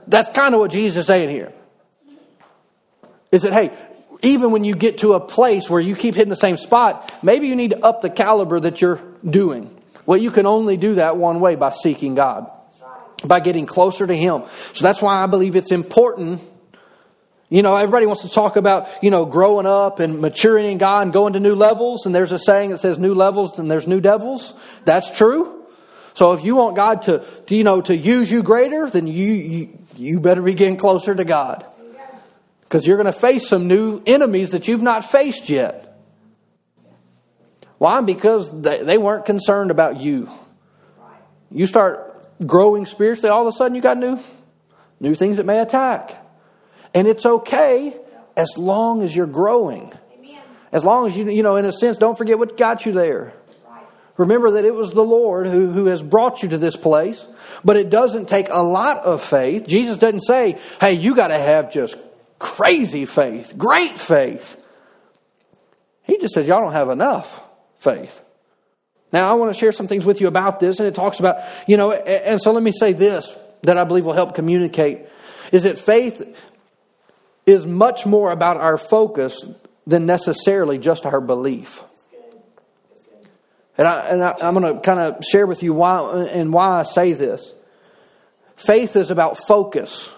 [0.08, 1.54] That's kind of what Jesus is saying here.
[3.32, 3.72] Is that, hey,
[4.22, 7.48] even when you get to a place where you keep hitting the same spot, maybe
[7.48, 9.74] you need to up the caliber that you're doing.
[10.06, 12.52] Well, you can only do that one way by seeking God,
[13.24, 14.44] by getting closer to Him.
[14.74, 16.42] So that's why I believe it's important.
[17.50, 21.04] You know, everybody wants to talk about, you know, growing up and maturing in God
[21.04, 22.06] and going to new levels.
[22.06, 24.54] And there's a saying that says new levels and there's new devils.
[24.84, 25.66] That's true.
[26.14, 29.34] So if you want God to, to you know, to use you greater, then you,
[29.34, 31.66] you, you better be getting closer to God.
[32.68, 35.98] Because you're going to face some new enemies that you've not faced yet.
[37.78, 38.02] Why?
[38.02, 40.30] Because they, weren't concerned about you.
[41.50, 44.20] You start growing spiritually, all of a sudden you got new,
[45.00, 46.24] new things that may attack.
[46.94, 47.96] And it's okay
[48.36, 49.94] as long as you're growing.
[50.72, 53.34] As long as you, you know, in a sense, don't forget what got you there.
[54.18, 57.26] Remember that it was the Lord who, who has brought you to this place,
[57.64, 59.68] but it doesn't take a lot of faith.
[59.68, 61.96] Jesus doesn't say, hey, you got to have just
[62.40, 64.60] crazy faith, great faith.
[66.04, 67.44] He just says, y'all don't have enough
[67.80, 68.22] faith.
[69.12, 71.38] Now, I want to share some things with you about this, and it talks about,
[71.68, 75.00] you know, and so let me say this that I believe will help communicate
[75.52, 76.22] is that faith
[77.46, 79.44] is much more about our focus
[79.86, 81.84] than necessarily just our belief.
[83.78, 86.80] And, I, and I, I'm going to kind of share with you why and why
[86.80, 87.54] I say this.
[88.56, 90.10] Faith is about focus.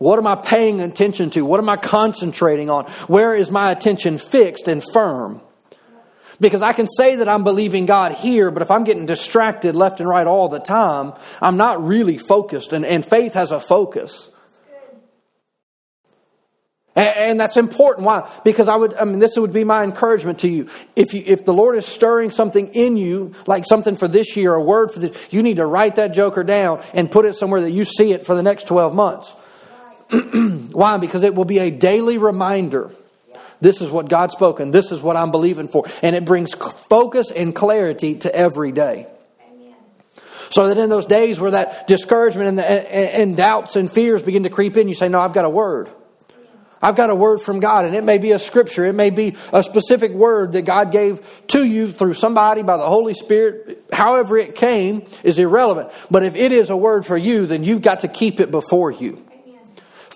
[0.00, 1.44] What am I paying attention to?
[1.44, 2.86] What am I concentrating on?
[3.06, 5.42] Where is my attention fixed and firm?
[6.40, 10.00] Because I can say that I'm believing God here, but if I'm getting distracted left
[10.00, 12.72] and right all the time, I'm not really focused.
[12.72, 14.30] And, and faith has a focus.
[16.96, 18.06] And, that's important.
[18.06, 18.26] Why?
[18.42, 20.70] Because I would, I mean, this would be my encouragement to you.
[20.96, 24.54] If you, if the Lord is stirring something in you, like something for this year,
[24.54, 27.60] a word for this, you need to write that joker down and put it somewhere
[27.60, 29.34] that you see it for the next 12 months.
[30.72, 30.96] Why?
[30.98, 32.90] Because it will be a daily reminder.
[33.60, 34.70] This is what God's spoken.
[34.70, 35.84] This is what I'm believing for.
[36.02, 36.54] And it brings
[36.88, 39.06] focus and clarity to every day.
[40.50, 42.64] So that in those days where that discouragement and, the,
[43.18, 45.90] and, doubts and fears begin to creep in, you say, No, I've got a word.
[46.82, 49.36] I've got a word from God, and it may be a scripture, it may be
[49.52, 53.84] a specific word that God gave to you through somebody by the Holy Spirit.
[53.92, 55.92] However, it came is irrelevant.
[56.10, 58.90] But if it is a word for you, then you've got to keep it before
[58.90, 59.22] you.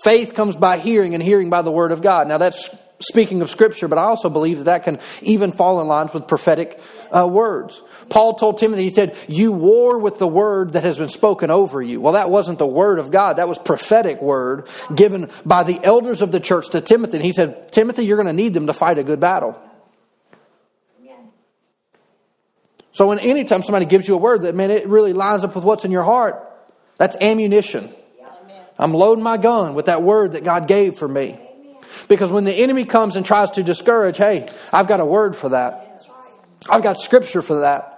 [0.05, 2.27] Faith comes by hearing, and hearing by the Word of God.
[2.27, 5.87] Now, that's speaking of Scripture, but I also believe that that can even fall in
[5.87, 6.79] lines with prophetic
[7.11, 7.81] uh, words.
[8.07, 11.81] Paul told Timothy, he said, You war with the word that has been spoken over
[11.81, 11.99] you.
[11.99, 16.21] Well, that wasn't the word of God, that was prophetic word given by the elders
[16.21, 17.17] of the church to Timothy.
[17.17, 19.59] And he said, Timothy, you're going to need them to fight a good battle.
[22.91, 25.63] So, when anytime somebody gives you a word that, man, it really lines up with
[25.63, 26.47] what's in your heart,
[26.99, 27.91] that's ammunition.
[28.77, 31.39] I'm loading my gun with that word that God gave for me.
[32.07, 35.49] Because when the enemy comes and tries to discourage, hey, I've got a word for
[35.49, 36.03] that.
[36.69, 37.91] I've got scripture for that.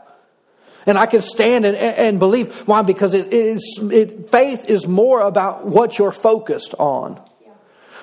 [0.85, 2.67] And I can stand and, and believe.
[2.67, 2.81] Why?
[2.81, 7.19] Because it is, it, faith is more about what you're focused on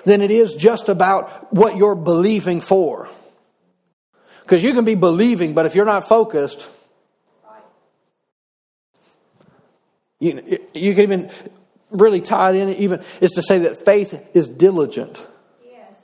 [0.05, 3.09] than it is just about what you're believing for.
[4.43, 6.69] Because you can be believing, but if you're not focused,
[10.19, 11.31] you, you can even
[11.95, 15.25] really tied in even is to say that faith is diligent.
[15.65, 15.95] Yes.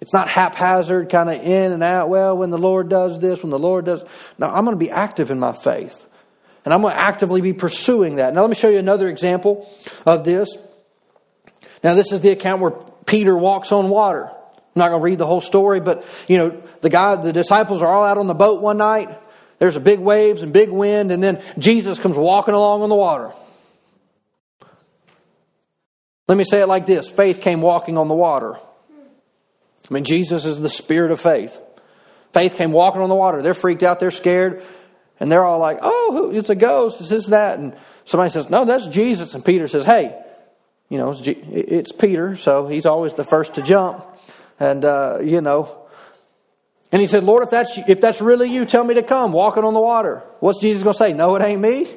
[0.00, 2.08] It's not haphazard, kind of in and out.
[2.08, 4.04] Well, when the Lord does this, when the Lord does.
[4.38, 6.06] No, I'm going to be active in my faith.
[6.64, 8.34] And I'm going to actively be pursuing that.
[8.34, 9.68] Now, let me show you another example
[10.04, 10.48] of this.
[11.82, 12.72] Now, this is the account where
[13.06, 14.26] Peter walks on water.
[14.26, 17.80] I'm not going to read the whole story, but, you know, the guy, the disciples
[17.80, 19.08] are all out on the boat one night.
[19.58, 22.94] There's a big waves and big wind, and then Jesus comes walking along on the
[22.94, 23.32] water.
[26.30, 28.54] Let me say it like this faith came walking on the water.
[28.54, 31.58] I mean, Jesus is the spirit of faith.
[32.32, 33.42] Faith came walking on the water.
[33.42, 34.62] They're freaked out, they're scared,
[35.18, 37.58] and they're all like, oh, it's a ghost, it's this, that.
[37.58, 39.34] And somebody says, no, that's Jesus.
[39.34, 40.16] And Peter says, hey,
[40.88, 44.06] you know, it's, it's Peter, so he's always the first to jump.
[44.60, 45.84] And, uh, you know,
[46.92, 49.64] and he said, Lord, if that's, if that's really you, tell me to come, walking
[49.64, 50.22] on the water.
[50.38, 51.12] What's Jesus going to say?
[51.12, 51.92] No, it ain't me.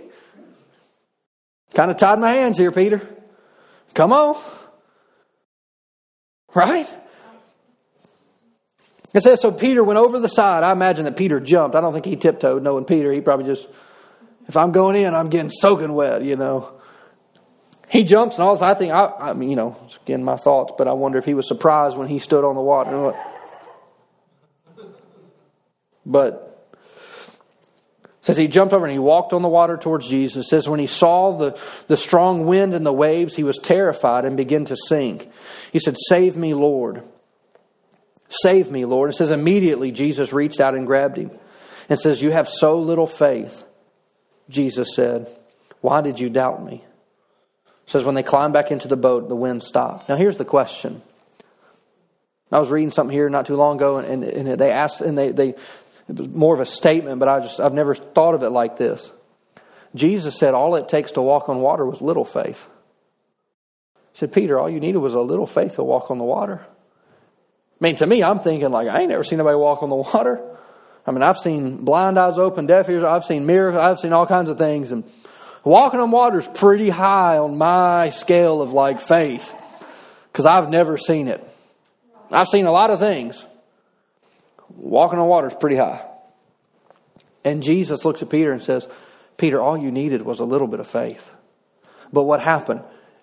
[1.76, 3.08] Kind of tied my hands here, Peter.
[3.94, 4.42] Come on.
[6.54, 6.88] Right?
[9.14, 10.64] It says, so Peter went over the side.
[10.64, 11.76] I imagine that Peter jumped.
[11.76, 13.12] I don't think he tiptoed, knowing Peter.
[13.12, 13.68] He probably just,
[14.48, 16.74] if I'm going in, I'm getting soaking wet, you know.
[17.90, 20.88] He jumps, and all I think, I, I mean, you know, again, my thoughts, but
[20.88, 23.16] I wonder if he was surprised when he stood on the water.
[26.04, 26.53] But
[28.24, 30.46] says he jumped over and he walked on the water towards Jesus.
[30.46, 34.24] It says when he saw the, the strong wind and the waves, he was terrified
[34.24, 35.30] and began to sink.
[35.74, 37.04] He said, Save me, Lord.
[38.30, 39.10] Save me, Lord.
[39.10, 41.32] It says immediately Jesus reached out and grabbed him.
[41.90, 43.62] And says, You have so little faith.
[44.50, 45.28] Jesus said,
[45.82, 46.76] Why did you doubt me?
[47.66, 50.08] It says when they climbed back into the boat, the wind stopped.
[50.08, 51.02] Now here's the question.
[52.54, 55.18] I was reading something here not too long ago, and, and, and they asked, and
[55.18, 55.56] they, they,
[56.10, 58.78] it was more of a statement, but I just I've never thought of it like
[58.78, 59.12] this.
[59.96, 62.68] Jesus said all it takes to walk on water was little faith.
[64.12, 66.66] He said, Peter, all you needed was a little faith to walk on the water.
[66.66, 69.96] I mean, to me, I'm thinking like I ain't never seen anybody walk on the
[70.14, 70.42] water.
[71.06, 74.26] I mean, I've seen blind eyes open, deaf ears, I've seen miracles, I've seen all
[74.26, 75.04] kinds of things, and
[75.64, 79.54] walking on water is pretty high on my scale of like faith
[80.32, 81.46] because I've never seen it.
[82.32, 83.46] I've seen a lot of things,
[84.76, 86.06] Walking on water is pretty high.
[87.46, 88.88] And Jesus looks at Peter and says,
[89.38, 91.32] Peter, all you needed was a little bit of faith.
[92.12, 92.82] But what happened?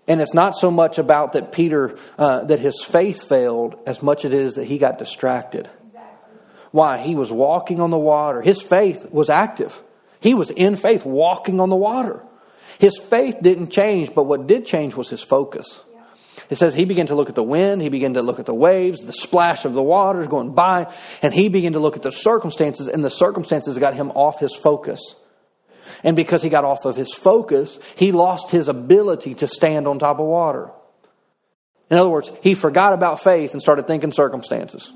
[0.08, 4.24] And it's not so much about that Peter, uh, that his faith failed, as much
[4.24, 5.68] as it is that he got distracted.
[5.86, 6.38] Exactly.
[6.72, 6.98] Why?
[6.98, 8.42] He was walking on the water.
[8.42, 9.80] His faith was active.
[10.20, 12.22] He was in faith, walking on the water.
[12.78, 15.82] His faith didn't change, but what did change was his focus.
[16.48, 18.54] It says he began to look at the wind, he began to look at the
[18.54, 22.12] waves, the splash of the waters going by, and he began to look at the
[22.12, 25.00] circumstances, and the circumstances got him off his focus.
[26.02, 29.98] And because he got off of his focus, he lost his ability to stand on
[29.98, 30.70] top of water.
[31.90, 34.92] In other words, he forgot about faith and started thinking circumstances.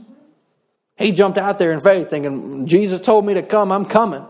[0.96, 4.24] He jumped out there in faith thinking, Jesus told me to come, I'm coming.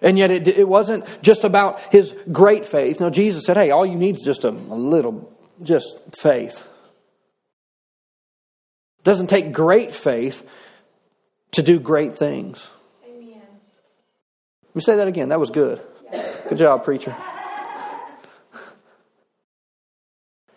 [0.00, 3.00] And yet it, it wasn't just about his great faith.
[3.00, 5.88] No, Jesus said, hey, all you need is just a, a little, just
[6.20, 6.68] faith.
[8.98, 10.46] It doesn't take great faith
[11.52, 12.68] to do great things.
[13.06, 13.42] Amen.
[14.66, 15.30] Let me say that again.
[15.30, 15.80] That was good.
[16.48, 17.14] Good job, preacher.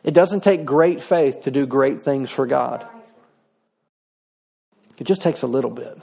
[0.03, 2.87] It doesn't take great faith to do great things for God.
[4.97, 5.97] It just takes a little bit.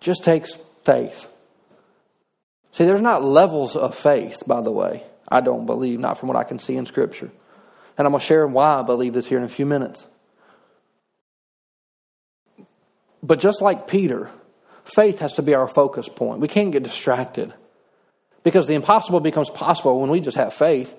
[0.00, 0.52] Just takes
[0.84, 1.28] faith.
[2.72, 5.02] See, there's not levels of faith, by the way.
[5.28, 7.30] I don't believe, not from what I can see in Scripture.
[7.96, 10.06] And I'm going to share why I believe this here in a few minutes.
[13.22, 14.30] But just like Peter,
[14.84, 16.40] faith has to be our focus point.
[16.40, 17.52] We can't get distracted.
[18.44, 20.94] Because the impossible becomes possible when we just have faith.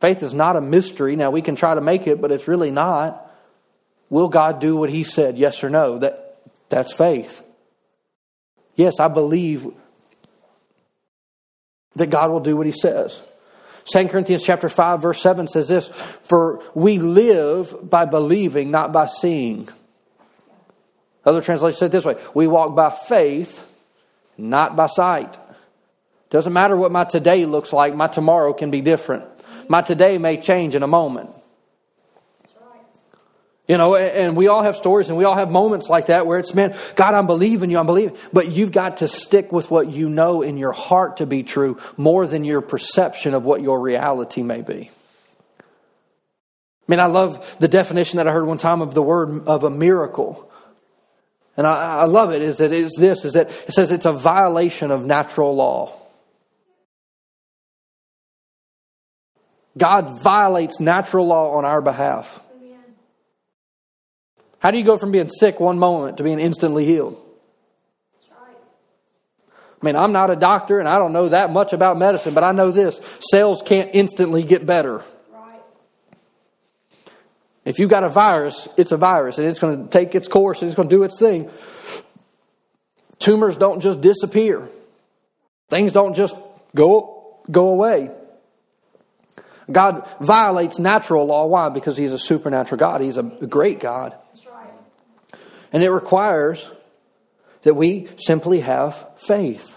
[0.00, 1.14] Faith is not a mystery.
[1.14, 3.30] Now, we can try to make it, but it's really not.
[4.08, 5.38] Will God do what He said?
[5.38, 5.98] Yes or no?
[5.98, 7.42] That, that's faith.
[8.76, 9.66] Yes, I believe
[11.96, 13.20] that God will do what He says.
[13.86, 19.06] 2 Corinthians chapter 5 verse 7 says this, for we live by believing, not by
[19.06, 19.68] seeing.
[21.24, 23.66] Other translations say it this way, we walk by faith,
[24.38, 25.36] not by sight.
[26.30, 29.24] Doesn't matter what my today looks like, my tomorrow can be different.
[29.68, 31.30] My today may change in a moment.
[33.70, 36.40] You know, and we all have stories and we all have moments like that where
[36.40, 38.16] it's, man, God, I'm believing you, I'm believing.
[38.32, 41.78] But you've got to stick with what you know in your heart to be true
[41.96, 44.90] more than your perception of what your reality may be.
[45.60, 45.64] I
[46.88, 49.70] mean, I love the definition that I heard one time of the word of a
[49.70, 50.50] miracle.
[51.56, 54.12] And I, I love it is that it's this, is that it says it's a
[54.12, 55.94] violation of natural law.
[59.78, 62.42] God violates natural law on our behalf.
[64.60, 67.20] How do you go from being sick one moment to being instantly healed?
[68.30, 72.44] I mean, I'm not a doctor and I don't know that much about medicine, but
[72.44, 73.00] I know this
[73.30, 75.02] cells can't instantly get better.
[77.64, 80.60] If you've got a virus, it's a virus and it's going to take its course
[80.60, 81.50] and it's going to do its thing.
[83.18, 84.68] Tumors don't just disappear,
[85.68, 86.34] things don't just
[86.74, 88.10] go, go away.
[89.70, 91.46] God violates natural law.
[91.46, 91.68] Why?
[91.68, 93.00] Because He's a supernatural God.
[93.00, 94.14] He's a great God.
[95.72, 96.68] And it requires
[97.62, 99.76] that we simply have faith.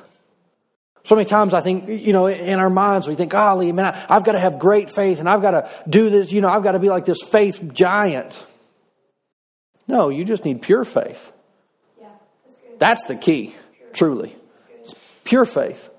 [1.06, 4.14] So many times I think, you know, in our minds we think, golly, man, I,
[4.14, 6.64] have got to have great faith and I've got to do this, you know, I've
[6.64, 8.46] got to be like this faith giant.
[9.88, 11.32] No, you just need pure faith.
[12.00, 12.08] Yeah,
[12.80, 13.54] that's, that's the key,
[13.92, 14.36] truly.
[15.26, 15.90] Pure faith.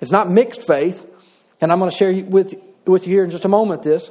[0.00, 1.06] It's not mixed faith.
[1.60, 2.54] And I'm going to share with,
[2.84, 4.10] with you here in just a moment this.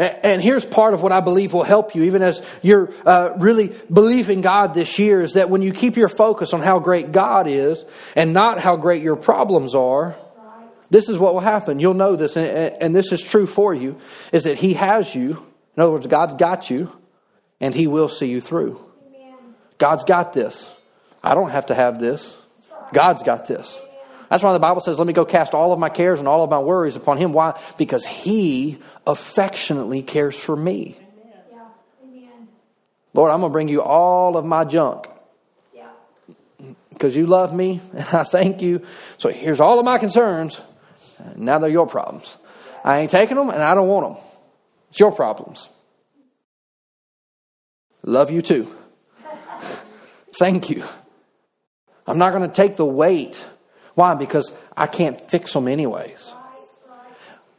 [0.00, 3.70] And here's part of what I believe will help you, even as you're uh, really
[3.92, 7.46] believing God this year, is that when you keep your focus on how great God
[7.46, 7.84] is
[8.16, 10.16] and not how great your problems are,
[10.88, 11.80] this is what will happen.
[11.80, 14.00] You'll know this, and this is true for you,
[14.32, 15.46] is that He has you.
[15.76, 16.90] In other words, God's got you,
[17.60, 18.82] and He will see you through.
[19.76, 20.70] God's got this.
[21.22, 22.34] I don't have to have this.
[22.94, 23.78] God's got this.
[24.30, 26.44] That's why the Bible says, Let me go cast all of my cares and all
[26.44, 27.32] of my worries upon Him.
[27.32, 27.60] Why?
[27.76, 30.96] Because He affectionately cares for me.
[33.12, 35.08] Lord, I'm going to bring you all of my junk.
[36.90, 38.86] Because you love me, and I thank you.
[39.18, 40.60] So here's all of my concerns.
[41.34, 42.36] Now they're your problems.
[42.84, 44.24] I ain't taking them, and I don't want them.
[44.90, 45.68] It's your problems.
[48.04, 48.72] Love you too.
[50.38, 50.84] thank you.
[52.06, 53.44] I'm not going to take the weight
[54.00, 54.14] why?
[54.14, 56.32] Because I can't fix them anyways.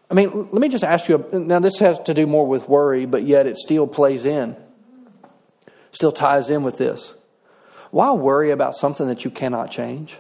[0.10, 3.06] I mean, let me just ask you now, this has to do more with worry,
[3.06, 4.56] but yet it still plays in,
[5.92, 7.14] still ties in with this.
[7.92, 10.18] Why worry about something that you cannot change?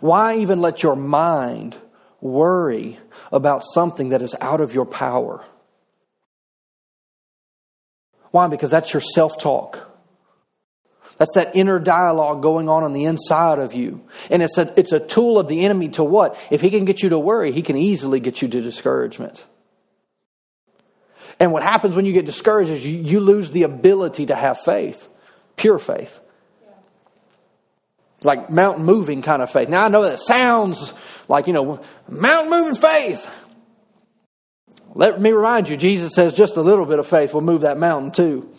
[0.00, 1.76] Why even let your mind
[2.20, 2.98] worry
[3.30, 5.44] about something that is out of your power?
[8.32, 8.48] Why?
[8.48, 9.89] Because that's your self talk.
[11.20, 14.00] That's that inner dialogue going on on the inside of you.
[14.30, 16.34] And it's a, it's a tool of the enemy to what?
[16.50, 19.44] If he can get you to worry, he can easily get you to discouragement.
[21.38, 24.60] And what happens when you get discouraged is you, you lose the ability to have
[24.60, 25.10] faith,
[25.56, 26.18] pure faith.
[28.22, 29.68] Like mountain moving kind of faith.
[29.68, 30.94] Now I know that sounds
[31.28, 33.28] like, you know, mountain moving faith.
[34.94, 37.76] Let me remind you, Jesus says just a little bit of faith will move that
[37.76, 38.54] mountain too.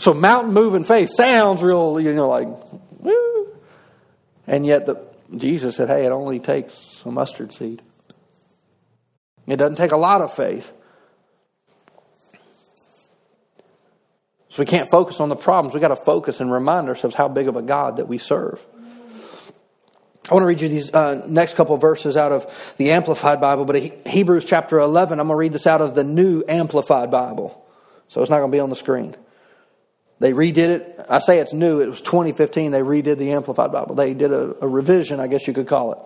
[0.00, 2.48] So mountain moving faith sounds real, you know, like,
[3.00, 3.48] woo.
[4.46, 7.82] And yet the, Jesus said, hey, it only takes a mustard seed.
[9.46, 10.72] It doesn't take a lot of faith.
[14.48, 15.74] So we can't focus on the problems.
[15.74, 18.58] We've got to focus and remind ourselves how big of a God that we serve.
[20.30, 23.66] I want to read you these uh, next couple verses out of the Amplified Bible,
[23.66, 23.76] but
[24.06, 27.66] Hebrews chapter 11, I'm going to read this out of the New Amplified Bible.
[28.08, 29.14] So it's not going to be on the screen.
[30.20, 31.06] They redid it.
[31.08, 31.80] I say it's new.
[31.80, 32.70] It was 2015.
[32.70, 33.94] They redid the Amplified Bible.
[33.94, 35.98] They did a, a revision, I guess you could call it.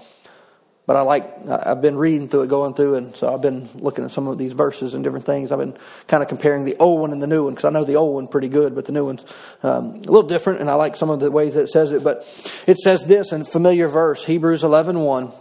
[0.86, 4.04] But I like, I've been reading through it, going through, and so I've been looking
[4.04, 5.50] at some of these verses and different things.
[5.50, 5.76] I've been
[6.08, 8.14] kind of comparing the old one and the new one because I know the old
[8.14, 9.24] one pretty good, but the new one's
[9.62, 12.04] um, a little different, and I like some of the ways that it says it.
[12.04, 12.18] But
[12.66, 15.32] it says this in familiar verse, Hebrews 11 1,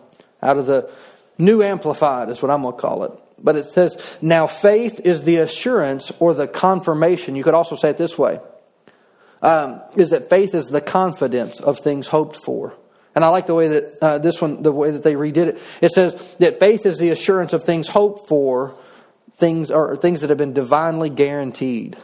[0.41, 0.89] out of the
[1.37, 3.11] New Amplified is what I'm going to call it.
[3.37, 7.35] But it says, Now faith is the assurance or the confirmation.
[7.35, 8.39] You could also say it this way
[9.43, 12.73] um, is that faith is the confidence of things hoped for.
[13.13, 15.61] And I like the way that uh, this one, the way that they redid it.
[15.81, 18.73] It says that faith is the assurance of things hoped for,
[19.35, 21.97] things or things that have been divinely guaranteed.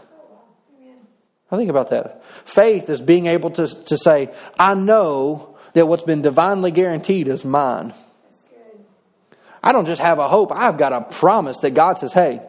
[1.52, 2.24] I think about that.
[2.46, 4.30] Faith is being able to, to say,
[4.60, 7.94] I know that what's been divinely guaranteed is mine.
[9.64, 12.42] I don't just have a hope, I've got a promise that God says, hey,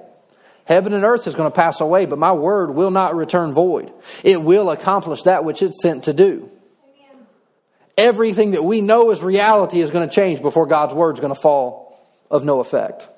[0.70, 3.92] heaven and earth is going to pass away, but my word will not return void.
[4.22, 6.48] It will accomplish that which it's sent to do.
[7.98, 11.34] Everything that we know is reality is going to change before God's word is going
[11.34, 12.00] to fall
[12.30, 13.08] of no effect.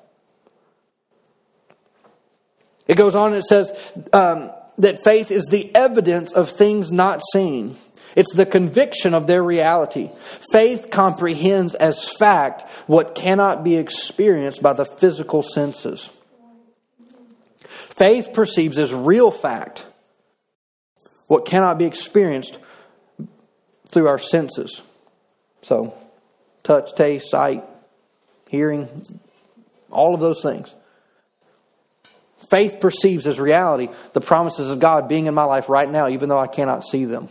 [2.87, 7.21] It goes on and it says um, that faith is the evidence of things not
[7.33, 7.77] seen.
[8.15, 10.09] It's the conviction of their reality.
[10.51, 16.09] Faith comprehends as fact what cannot be experienced by the physical senses.
[17.95, 19.85] Faith perceives as real fact
[21.27, 22.57] what cannot be experienced
[23.89, 24.81] through our senses.
[25.61, 25.93] So,
[26.63, 27.63] touch, taste, sight,
[28.49, 28.87] hearing,
[29.91, 30.73] all of those things.
[32.49, 36.29] Faith perceives as reality the promises of God being in my life right now, even
[36.29, 37.29] though I cannot see them.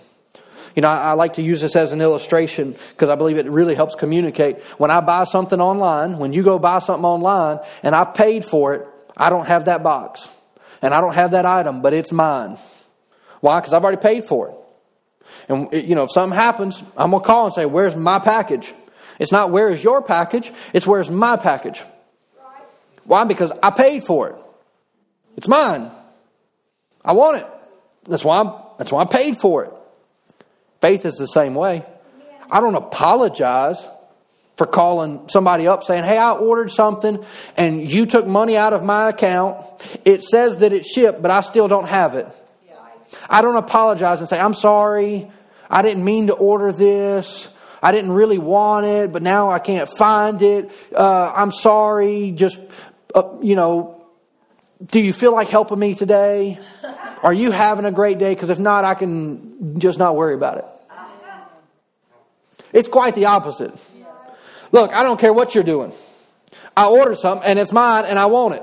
[0.77, 3.47] You know, I, I like to use this as an illustration because I believe it
[3.47, 4.63] really helps communicate.
[4.79, 8.75] When I buy something online, when you go buy something online and I've paid for
[8.75, 8.87] it,
[9.17, 10.29] I don't have that box
[10.83, 12.59] and I don't have that item, but it's mine.
[13.41, 13.61] Why?
[13.61, 14.55] Because I've already paid for it.
[15.49, 18.75] And, you know, if something happens, I'm going to call and say, Where's my package?
[19.19, 21.83] It's not where is your package, it's where's my package.
[23.05, 23.25] Why?
[23.25, 24.37] Because I paid for it.
[25.37, 25.91] It's mine.
[27.05, 27.47] I want it.
[28.05, 29.73] That's why I'm, that's why I paid for it.
[30.81, 31.85] Faith is the same way.
[32.51, 33.79] I don't apologize
[34.63, 37.25] for calling somebody up saying, Hey, I ordered something
[37.57, 39.57] and you took money out of my account.
[40.05, 42.29] It says that it shipped, but I still don't have it.
[43.29, 45.29] I don't apologize and say, I'm sorry.
[45.69, 47.49] I didn't mean to order this.
[47.83, 50.71] I didn't really want it, but now I can't find it.
[50.95, 52.31] Uh, I'm sorry.
[52.31, 52.61] Just,
[53.17, 54.07] uh, you know,
[54.87, 56.61] do you feel like helping me today?
[57.25, 58.33] Are you having a great day?
[58.33, 60.65] Because if not, I can just not worry about it.
[62.73, 63.77] It's quite the opposite.
[64.73, 65.93] Look, I don't care what you're doing.
[66.77, 68.63] I ordered something and it's mine and I want it.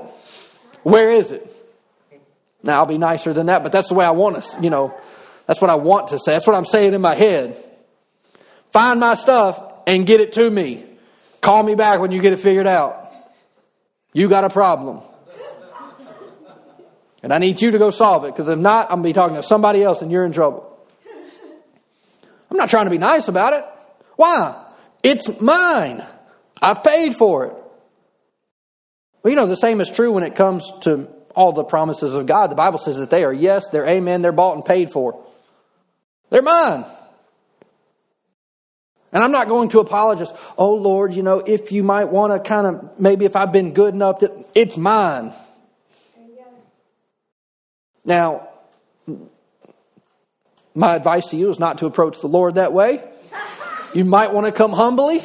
[0.82, 1.46] Where is it?
[2.62, 4.94] Now I'll be nicer than that, but that's the way I want to, you know,
[5.46, 6.32] that's what I want to say.
[6.32, 7.56] That's what I'm saying in my head.
[8.72, 10.84] Find my stuff and get it to me.
[11.40, 13.12] Call me back when you get it figured out.
[14.12, 15.00] You got a problem.
[17.22, 19.12] And I need you to go solve it because if not, I'm going to be
[19.12, 20.66] talking to somebody else and you're in trouble.
[22.50, 23.64] I'm not trying to be nice about it.
[24.16, 24.69] Why?
[25.02, 26.04] It's mine.
[26.60, 27.54] I've paid for it.
[29.22, 32.26] Well, you know, the same is true when it comes to all the promises of
[32.26, 32.50] God.
[32.50, 35.24] The Bible says that they are yes, they're amen, they're bought and paid for.
[36.30, 36.84] They're mine.
[39.12, 40.32] And I'm not going to apologize.
[40.56, 43.72] Oh Lord, you know, if you might want to kind of, maybe if I've been
[43.72, 45.32] good enough that it's mine.
[48.04, 48.48] Now,
[50.74, 53.04] my advice to you is not to approach the Lord that way.
[53.94, 55.22] You might want to come humbly.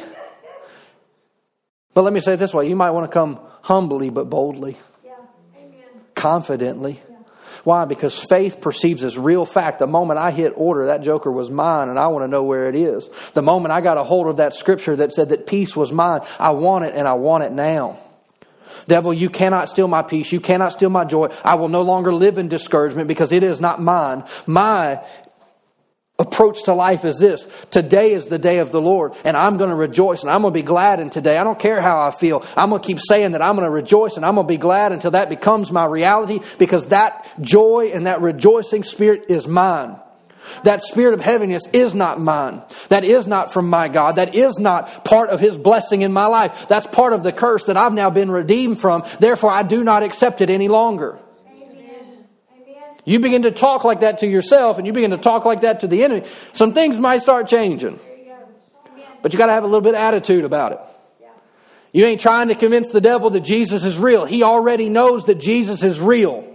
[1.94, 4.76] But let me say it this way you might want to come humbly but boldly,
[5.04, 5.14] yeah.
[6.14, 7.00] confidently.
[7.08, 7.16] Yeah.
[7.64, 7.84] Why?
[7.84, 9.78] Because faith perceives as real fact.
[9.78, 12.68] The moment I hit order, that joker was mine and I want to know where
[12.68, 13.08] it is.
[13.34, 16.20] The moment I got a hold of that scripture that said that peace was mine,
[16.38, 17.98] I want it and I want it now.
[18.86, 20.30] Devil, you cannot steal my peace.
[20.30, 21.32] You cannot steal my joy.
[21.42, 24.24] I will no longer live in discouragement because it is not mine.
[24.46, 25.02] My
[26.18, 29.70] approach to life is this today is the day of the Lord, and I'm going
[29.70, 31.36] to rejoice and I'm going to be glad in today.
[31.36, 32.44] I don't care how I feel.
[32.56, 34.58] I'm going to keep saying that I'm going to rejoice and I'm going to be
[34.58, 39.96] glad until that becomes my reality because that joy and that rejoicing spirit is mine.
[40.62, 42.62] That spirit of heaviness is not mine.
[42.88, 44.16] That is not from my God.
[44.16, 46.68] That is not part of His blessing in my life.
[46.68, 49.04] That's part of the curse that I've now been redeemed from.
[49.18, 51.18] Therefore, I do not accept it any longer.
[53.06, 55.80] You begin to talk like that to yourself and you begin to talk like that
[55.80, 58.00] to the enemy, some things might start changing.
[59.22, 60.80] But you got to have a little bit of attitude about it.
[61.92, 64.24] You ain't trying to convince the devil that Jesus is real.
[64.24, 66.52] He already knows that Jesus is real.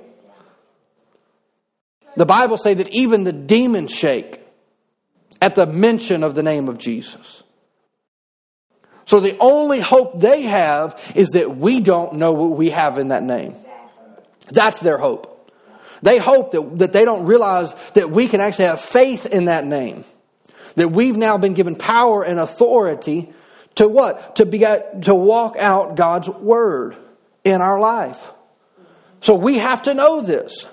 [2.18, 4.42] The Bible say that even the demons shake
[5.42, 7.44] at the mention of the name of Jesus.
[9.06, 13.08] So the only hope they have is that we don't know what we have in
[13.08, 13.56] that name.
[14.50, 15.31] That's their hope.
[16.02, 19.66] They hope that, that they don't realize that we can actually have faith in that
[19.66, 20.04] name.
[20.76, 23.32] That we've now been given power and authority
[23.76, 24.38] to what?
[24.38, 26.96] To be to walk out God's word
[27.44, 28.32] in our life.
[29.22, 30.68] So we have to know this.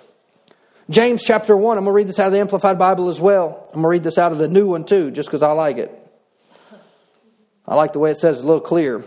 [0.90, 3.66] James chapter 1, I'm going to read this out of the Amplified Bible as well.
[3.68, 5.76] I'm going to read this out of the new one too, just because I like
[5.76, 5.94] it.
[7.66, 9.04] I like the way it says it's a little clear.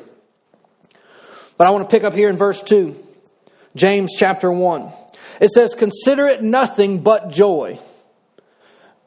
[1.57, 2.95] But I want to pick up here in verse 2,
[3.75, 4.91] James chapter 1.
[5.41, 7.79] It says, Consider it nothing but joy,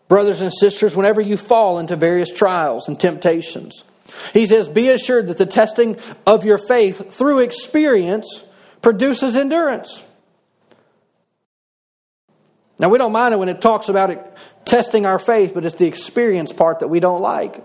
[0.08, 3.84] brothers and sisters, whenever you fall into various trials and temptations.
[4.32, 8.42] He says, Be assured that the testing of your faith through experience
[8.82, 10.02] produces endurance.
[12.80, 14.18] Now, we don't mind it when it talks about it,
[14.64, 17.64] testing our faith, but it's the experience part that we don't like.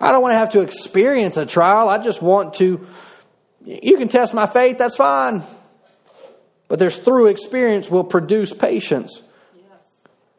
[0.00, 1.90] I don't want to have to experience a trial.
[1.90, 2.86] I just want to,
[3.66, 5.42] you can test my faith, that's fine.
[6.70, 9.24] But there's through experience will produce patience.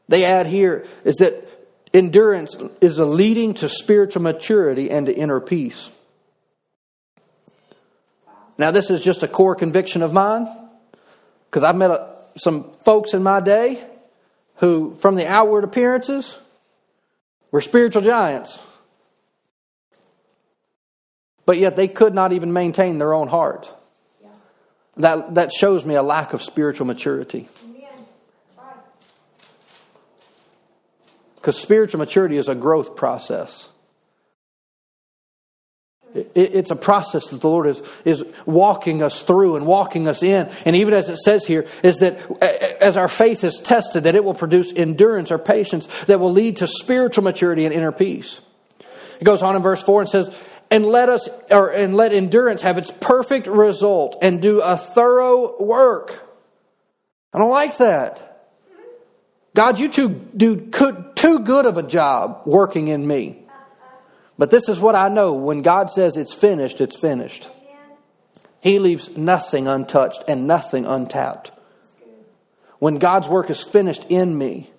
[0.08, 1.46] They add here is that
[1.94, 5.92] endurance is a leading to spiritual maturity and to inner peace.
[8.58, 10.48] Now, this is just a core conviction of mine
[11.50, 13.84] because I've met a, some folks in my day
[14.56, 16.38] who, from the outward appearances,
[17.52, 18.58] were spiritual giants.
[21.46, 23.74] But yet they could not even maintain their own heart.
[25.02, 27.50] That, that shows me a lack of spiritual maturity.
[31.36, 33.70] Because spiritual maturity is a growth process.
[36.14, 40.52] It's a process that the Lord is, is walking us through and walking us in.
[40.66, 42.20] And even as it says here, is that
[42.82, 46.58] as our faith is tested, that it will produce endurance or patience that will lead
[46.58, 48.42] to spiritual maturity and inner peace.
[49.20, 50.38] It goes on in verse 4 and says,
[50.72, 55.62] and let us or and let endurance have its perfect result and do a thorough
[55.62, 56.28] work.
[57.34, 58.30] I don't like that.
[59.54, 60.72] God, you two do
[61.16, 63.38] too good of a job working in me.
[64.38, 67.50] But this is what I know when God says it's finished, it's finished.
[68.62, 71.52] He leaves nothing untouched and nothing untapped.
[72.80, 74.72] When God's work is finished in me,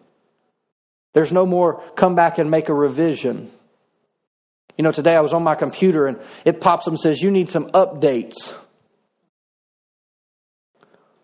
[1.12, 3.52] there's no more come back and make a revision.
[4.76, 7.30] You know, today I was on my computer and it pops up and says, You
[7.30, 8.54] need some updates.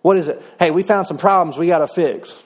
[0.03, 0.43] What is it?
[0.59, 2.37] Hey, we found some problems we got to fix.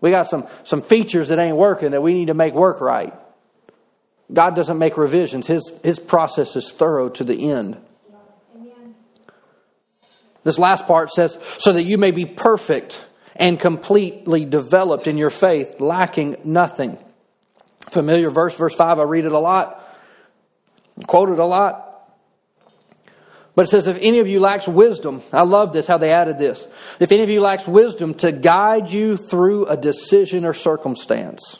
[0.00, 3.14] We got some, some features that ain't working that we need to make work right.
[4.32, 7.76] God doesn't make revisions, His, his process is thorough to the end.
[10.44, 13.04] This last part says, so that you may be perfect
[13.34, 16.98] and completely developed in your faith, lacking nothing.
[17.90, 19.82] Familiar verse, verse 5, I read it a lot,
[21.06, 21.82] quote it a lot.
[23.54, 26.38] But it says, if any of you lacks wisdom, I love this, how they added
[26.38, 26.66] this.
[27.00, 31.58] If any of you lacks wisdom to guide you through a decision or circumstance,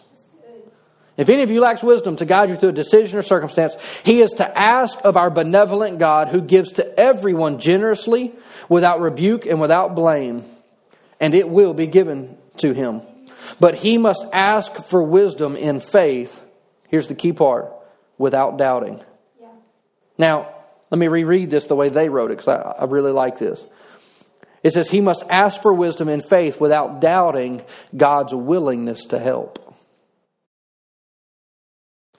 [1.17, 3.75] if any of you lacks wisdom to guide you through a decision or circumstance,
[4.05, 8.35] he is to ask of our benevolent God who gives to everyone generously,
[8.69, 10.45] without rebuke and without blame,
[11.19, 13.01] and it will be given to him.
[13.61, 16.43] But he must ask for wisdom in faith.
[16.89, 17.73] Here's the key part
[18.19, 19.01] without doubting.
[19.41, 19.49] Yeah.
[20.19, 20.55] Now,
[20.91, 23.63] let me reread this the way they wrote it because I, I really like this.
[24.63, 27.63] It says, He must ask for wisdom in faith without doubting
[27.97, 29.77] God's willingness to help.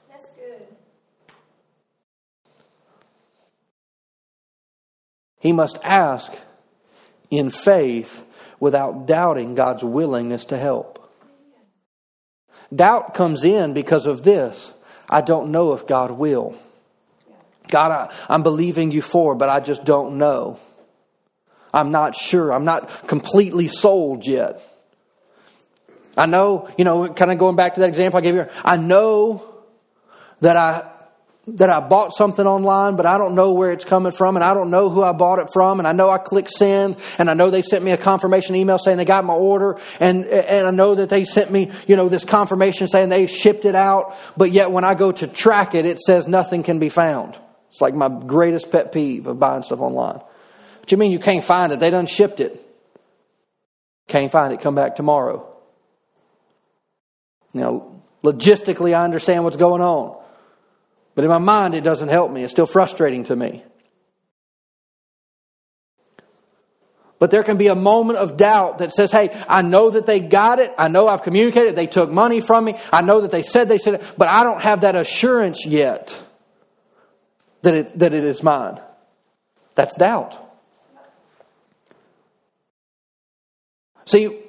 [0.10, 0.68] That's good.
[5.40, 6.32] He must ask
[7.30, 8.24] in faith
[8.60, 10.97] without doubting God's willingness to help.
[12.76, 14.74] Doubt comes in because of this
[15.10, 16.56] I don't know if God will.
[17.70, 20.60] God, I, am believing you for, but I just don't know.
[21.74, 22.52] I'm not sure.
[22.52, 24.62] I'm not completely sold yet.
[26.18, 28.78] I know, you know, kind of going back to that example I gave you, I
[28.78, 29.44] know
[30.42, 30.90] that I
[31.48, 34.54] that I bought something online, but I don't know where it's coming from, and I
[34.54, 37.34] don't know who I bought it from, and I know I clicked send, and I
[37.34, 40.72] know they sent me a confirmation email saying they got my order, and and I
[40.72, 44.52] know that they sent me, you know, this confirmation saying they shipped it out, but
[44.52, 47.38] yet when I go to track it, it says nothing can be found.
[47.72, 50.20] It's like my greatest pet peeve of buying stuff online.
[50.80, 51.80] What you mean you can't find it?
[51.80, 52.64] They done shipped it.
[54.08, 54.62] Can't find it.
[54.62, 55.58] Come back tomorrow.
[57.54, 60.18] Now, logistically, I understand what's going on.
[61.18, 62.44] But in my mind, it doesn't help me.
[62.44, 63.64] It's still frustrating to me.
[67.18, 70.20] But there can be a moment of doubt that says, hey, I know that they
[70.20, 70.72] got it.
[70.78, 71.76] I know I've communicated.
[71.76, 72.76] They took money from me.
[72.94, 76.16] I know that they said they said it, but I don't have that assurance yet
[77.64, 78.80] that it, that it is mine.
[79.74, 80.38] That's doubt.
[84.06, 84.40] See,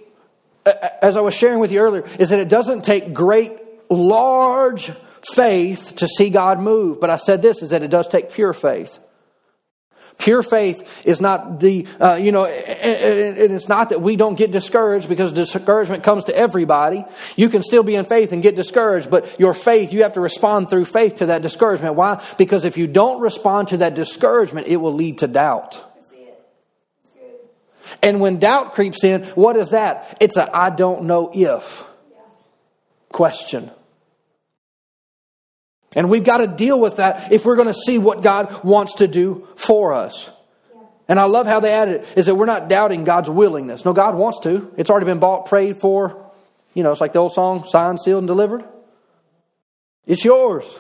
[1.01, 3.53] as I was sharing with you earlier, is that it doesn't take great,
[3.89, 4.93] large
[5.35, 7.01] faith to see God move.
[7.01, 8.99] But I said this is that it does take pure faith.
[10.19, 14.51] Pure faith is not the, uh, you know, and it's not that we don't get
[14.51, 17.05] discouraged because discouragement comes to everybody.
[17.37, 20.21] You can still be in faith and get discouraged, but your faith, you have to
[20.21, 21.95] respond through faith to that discouragement.
[21.95, 22.21] Why?
[22.37, 25.85] Because if you don't respond to that discouragement, it will lead to doubt.
[28.03, 30.19] And when doubt creeps in, what is that?
[30.21, 31.85] It's a I don't know if
[33.09, 33.71] question.
[35.99, 38.95] And we've got to deal with that if we're going to see what God wants
[38.95, 40.31] to do for us.
[41.09, 43.85] And I love how they added it is that we're not doubting God's willingness.
[43.85, 44.73] No, God wants to.
[44.77, 46.31] It's already been bought, prayed for.
[46.73, 48.63] You know, it's like the old song, signed, sealed, and delivered.
[50.07, 50.79] It's yours.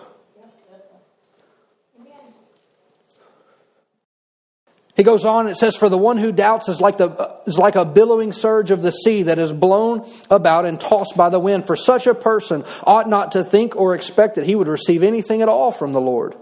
[4.99, 7.76] He goes on, it says, For the one who doubts is like, the, is like
[7.76, 11.68] a billowing surge of the sea that is blown about and tossed by the wind.
[11.68, 15.40] For such a person ought not to think or expect that he would receive anything
[15.40, 16.34] at all from the Lord.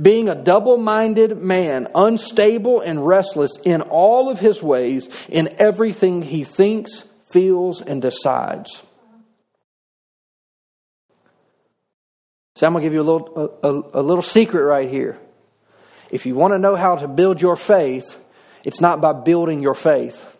[0.00, 6.22] Being a double minded man, unstable and restless in all of his ways, in everything
[6.22, 8.82] he thinks, feels, and decides.
[12.56, 15.18] So I'm going to give you a little, a, a, a little secret right here.
[16.10, 18.18] If you want to know how to build your faith,
[18.64, 20.36] it's not by building your faith.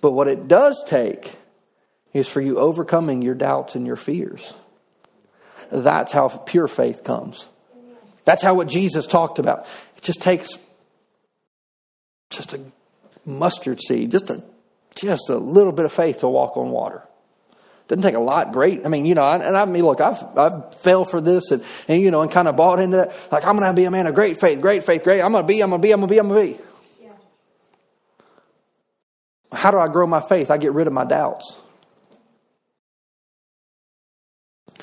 [0.00, 1.36] But what it does take
[2.12, 4.54] is for you overcoming your doubts and your fears.
[5.70, 7.48] That's how pure faith comes.
[8.24, 9.66] That's how what Jesus talked about.
[9.96, 10.48] It just takes
[12.30, 12.60] just a
[13.24, 14.44] mustard seed, just a
[14.94, 17.02] just a little bit of faith to walk on water.
[17.88, 18.52] Doesn't take a lot.
[18.52, 18.84] Great.
[18.84, 22.02] I mean, you know, and I mean, look, I've, I've fell for this and, and,
[22.02, 23.14] you know, and kind of bought into that.
[23.30, 25.22] Like, I'm going to be a man of great faith, great faith, great.
[25.22, 26.58] I'm going to be, I'm going to be, I'm going to be, I'm going to
[26.58, 26.64] be.
[27.02, 27.12] Yeah.
[29.52, 30.50] How do I grow my faith?
[30.50, 31.56] I get rid of my doubts.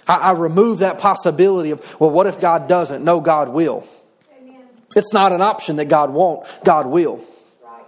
[0.08, 3.04] I, I remove that possibility of, well, what if God doesn't?
[3.04, 3.86] No, God will.
[4.42, 4.62] Amen.
[4.96, 6.48] It's not an option that God won't.
[6.64, 7.18] God will.
[7.62, 7.84] Right.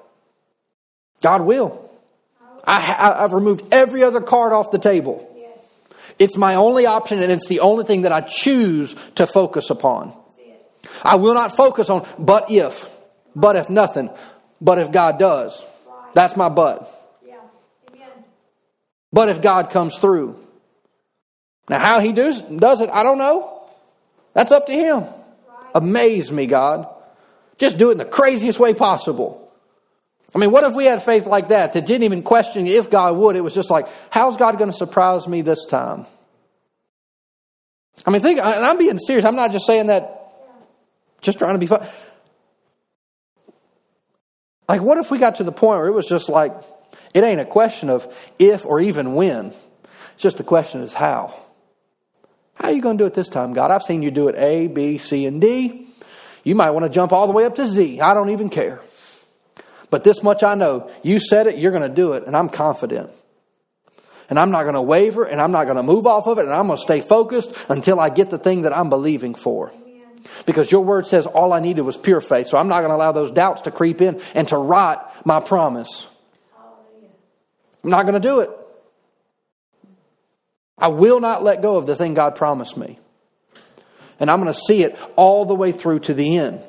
[1.21, 1.84] God will.
[2.67, 5.31] I, have removed every other card off the table.
[5.37, 5.63] Yes.
[6.17, 10.15] It's my only option, and it's the only thing that I choose to focus upon.
[11.03, 12.89] I will not focus on but if,
[13.35, 14.09] but if nothing,
[14.61, 15.61] but if God does.
[15.87, 16.13] Right.
[16.13, 16.89] That's my but.
[17.25, 18.05] Yeah.
[19.11, 20.39] But if God comes through.
[21.69, 23.63] Now, how He does, does it, I don't know.
[24.33, 25.01] That's up to Him.
[25.01, 25.11] Right.
[25.75, 26.87] Amaze me, God.
[27.57, 29.44] Just do it in the craziest way possible.
[30.35, 33.15] I mean, what if we had faith like that that didn't even question if God
[33.15, 33.37] would?
[33.37, 36.05] It was just like, how's God going to surprise me this time?
[38.05, 39.23] I mean, think, and I'm being serious.
[39.23, 40.11] I'm not just saying that
[41.21, 41.87] just trying to be fun.
[44.67, 46.51] Like, what if we got to the point where it was just like,
[47.13, 48.05] it ain't a question of
[48.37, 49.47] if or even when.
[49.47, 51.33] It's just the question is how.
[52.55, 53.71] How are you going to do it this time, God?
[53.71, 55.87] I've seen you do it A, B, C, and D.
[56.43, 58.01] You might want to jump all the way up to Z.
[58.01, 58.81] I don't even care.
[59.89, 62.49] But this much I know you said it, you're going to do it, and I'm
[62.49, 63.11] confident.
[64.29, 66.45] And I'm not going to waver, and I'm not going to move off of it,
[66.45, 69.71] and I'm going to stay focused until I get the thing that I'm believing for.
[70.47, 72.95] Because your word says all I needed was pure faith, so I'm not going to
[72.95, 76.07] allow those doubts to creep in and to rot my promise.
[77.83, 78.49] I'm not going to do it.
[80.77, 82.99] I will not let go of the thing God promised me.
[84.19, 86.61] And I'm going to see it all the way through to the end.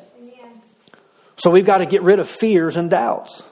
[1.36, 3.42] So we've got to get rid of fears and doubts.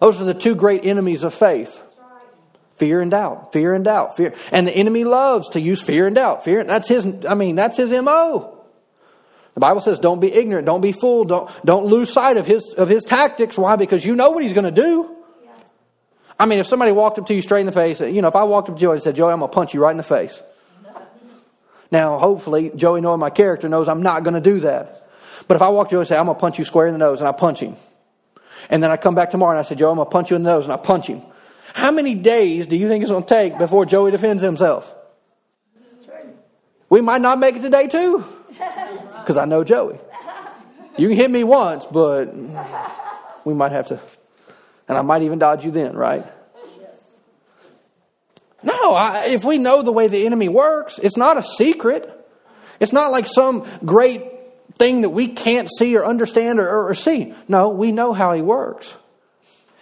[0.00, 1.80] Those are the two great enemies of faith.
[2.76, 4.34] Fear and doubt, fear and doubt, fear.
[4.52, 6.44] And the enemy loves to use fear and doubt.
[6.44, 8.52] Fear, that's his, I mean, that's his MO.
[9.54, 12.74] The Bible says, don't be ignorant, don't be fooled, don't, don't lose sight of his,
[12.76, 13.56] of his tactics.
[13.56, 13.76] Why?
[13.76, 15.16] Because you know what he's going to do.
[16.38, 18.36] I mean, if somebody walked up to you straight in the face, you know, if
[18.36, 19.96] I walked up to Joey and said, Joey, I'm going to punch you right in
[19.96, 20.42] the face.
[21.90, 25.05] Now, hopefully, Joey, knowing my character, knows I'm not going to do that.
[25.48, 26.92] But if I walk to Joe and say, I'm going to punch you square in
[26.92, 27.76] the nose, and I punch him,
[28.68, 30.36] and then I come back tomorrow and I say, Joe, I'm going to punch you
[30.36, 31.22] in the nose, and I punch him,
[31.72, 34.92] how many days do you think it's going to take before Joey defends himself?
[36.88, 39.98] We might not make it today, too, because I know Joey.
[40.96, 42.34] You can hit me once, but
[43.44, 44.00] we might have to,
[44.88, 46.24] and I might even dodge you then, right?
[48.62, 52.12] No, I, if we know the way the enemy works, it's not a secret.
[52.80, 54.35] It's not like some great
[54.78, 57.34] thing that we can't see or understand or, or, see.
[57.48, 58.94] No, we know how He works.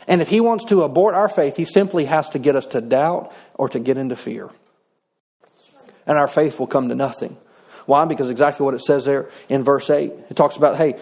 [0.07, 2.81] And if He wants to abort our faith, He simply has to get us to
[2.81, 4.51] doubt or to get into fear.
[6.07, 7.37] And our faith will come to nothing.
[7.87, 8.05] Why?
[8.05, 10.13] Because exactly what it says there in verse 8.
[10.31, 10.99] It talks about, hey,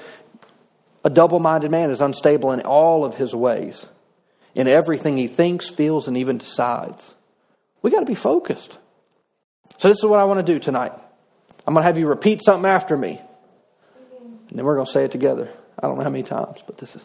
[1.05, 3.86] a double minded man is unstable in all of his ways,
[4.55, 7.14] in everything he thinks, feels, and even decides.
[7.82, 8.78] We got to be focused.
[9.78, 10.93] So, this is what I want to do tonight.
[11.66, 13.20] I'm going to have you repeat something after me.
[14.53, 15.48] And then we're going to say it together.
[15.78, 17.03] I don't know how many times, but this is.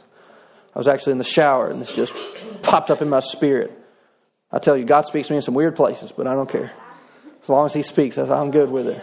[0.76, 2.14] I was actually in the shower and this just
[2.62, 3.72] popped up in my spirit.
[4.52, 6.74] I tell you, God speaks to me in some weird places, but I don't care.
[7.42, 9.02] As long as He speaks, I'm good with it.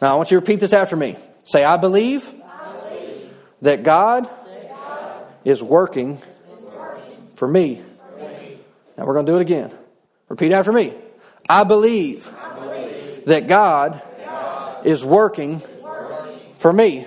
[0.00, 1.16] Now, I want you to repeat this after me.
[1.42, 3.30] Say, I believe, I believe
[3.62, 6.18] that, God that God is working,
[6.56, 7.82] is working for, me.
[7.98, 8.58] for me.
[8.96, 9.72] Now, we're going to do it again.
[10.28, 10.94] Repeat after me.
[11.48, 15.73] I believe, I believe that God, God is working, is working
[16.64, 17.06] for, me.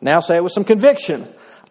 [0.00, 1.28] Now, say it with some conviction.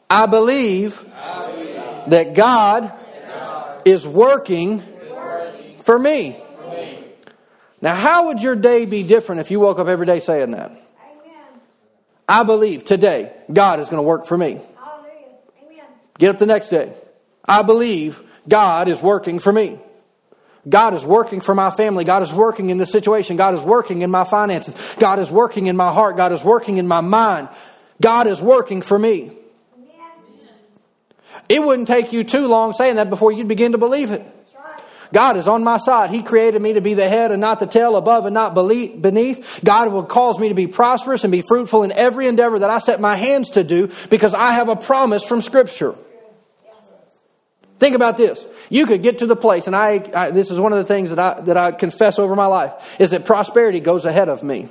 [0.07, 2.93] I believe, I believe that God,
[3.27, 6.37] God is, working is working for me.
[7.81, 10.69] Now, how would your day be different if you woke up every day saying that?
[10.69, 11.61] Amen.
[12.29, 14.61] I believe today God is going to work for me.
[16.19, 16.93] Get up the next day.
[17.43, 19.79] I believe God is working for me.
[20.67, 22.05] God is working for my family.
[22.05, 23.35] God is working in this situation.
[23.35, 24.73] God is working in my finances.
[24.97, 26.15] God is working in my heart.
[26.15, 27.49] God is working in my mind.
[28.01, 29.31] God is working for me.
[31.49, 34.25] It wouldn't take you too long saying that before you'd begin to believe it.
[35.11, 36.09] God is on my side.
[36.09, 39.59] He created me to be the head and not the tail, above and not beneath.
[39.63, 42.79] God will cause me to be prosperous and be fruitful in every endeavor that I
[42.79, 45.93] set my hands to do because I have a promise from Scripture.
[47.79, 48.43] Think about this.
[48.69, 51.09] You could get to the place, and I, I, this is one of the things
[51.09, 54.69] that I, that I confess over my life, is that prosperity goes ahead of me.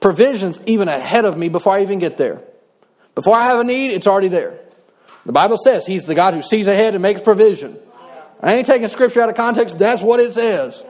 [0.00, 2.42] Provision's even ahead of me before I even get there.
[3.14, 4.58] Before I have a need, it's already there.
[5.26, 7.78] The Bible says He's the God who sees ahead and makes provision.
[8.40, 9.78] I ain't taking scripture out of context.
[9.78, 10.82] That's what it says.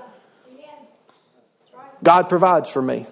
[2.03, 3.07] God provides for me.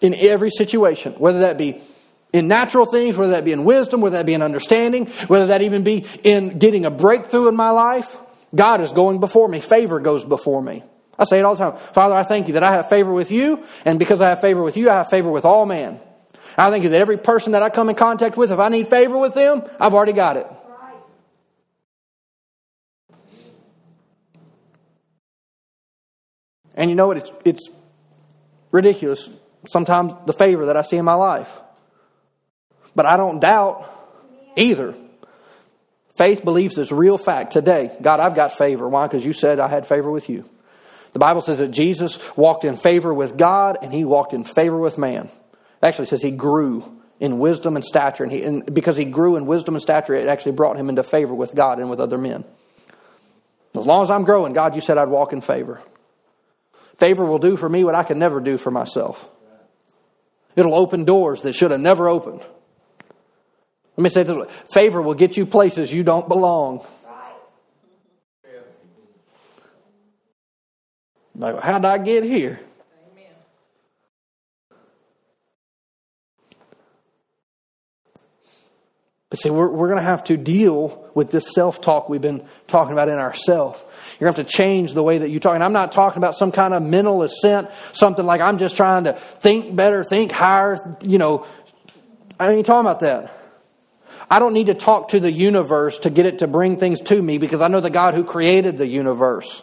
[0.00, 1.80] In every situation, whether that be
[2.36, 5.62] in natural things, whether that be in wisdom, whether that be in understanding, whether that
[5.62, 8.16] even be in getting a breakthrough in my life,
[8.54, 9.60] God is going before me.
[9.60, 10.82] Favor goes before me.
[11.18, 11.80] I say it all the time.
[11.92, 14.62] Father, I thank you that I have favor with you, and because I have favor
[14.62, 16.00] with you, I have favor with all men.
[16.56, 18.88] I thank you that every person that I come in contact with, if I need
[18.88, 20.46] favor with them, I've already got it.
[26.74, 27.16] And you know what?
[27.16, 27.70] It's, it's
[28.70, 29.28] ridiculous
[29.66, 31.60] sometimes the favor that I see in my life.
[32.96, 33.88] But I don't doubt
[34.56, 34.94] either.
[36.16, 37.94] Faith believes this real fact today.
[38.00, 38.88] God, I've got favor.
[38.88, 39.06] Why?
[39.06, 40.48] Because you said I had favor with you.
[41.12, 44.78] The Bible says that Jesus walked in favor with God and he walked in favor
[44.78, 45.26] with man.
[45.26, 45.32] It
[45.82, 48.24] actually says he grew in wisdom and stature.
[48.24, 51.02] And, he, and because he grew in wisdom and stature, it actually brought him into
[51.02, 52.44] favor with God and with other men.
[53.74, 55.82] As long as I'm growing, God, you said I'd walk in favor.
[56.98, 59.28] Favor will do for me what I can never do for myself.
[60.54, 62.42] It'll open doors that should have never opened.
[63.96, 64.36] Let me say this
[64.70, 66.84] favor will get you places you don't belong.
[71.34, 72.60] Like, how did I get here?
[79.28, 82.46] But see, we're, we're going to have to deal with this self talk we've been
[82.68, 83.84] talking about in ourself.
[84.18, 85.54] You're going to have to change the way that you talk.
[85.54, 89.04] And I'm not talking about some kind of mental assent, something like I'm just trying
[89.04, 91.46] to think better, think higher, you know.
[92.38, 93.45] I ain't talking about that.
[94.28, 97.20] I don't need to talk to the universe to get it to bring things to
[97.20, 99.62] me because I know the God who created the universe.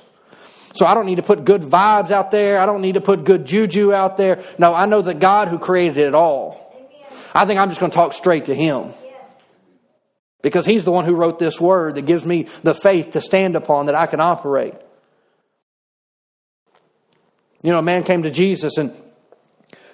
[0.74, 2.60] So I don't need to put good vibes out there.
[2.60, 4.44] I don't need to put good juju out there.
[4.58, 6.60] No, I know the God who created it all.
[7.34, 8.94] I think I'm just going to talk straight to Him.
[10.42, 13.56] Because He's the one who wrote this word that gives me the faith to stand
[13.56, 14.74] upon that I can operate.
[17.62, 18.94] You know, a man came to Jesus, and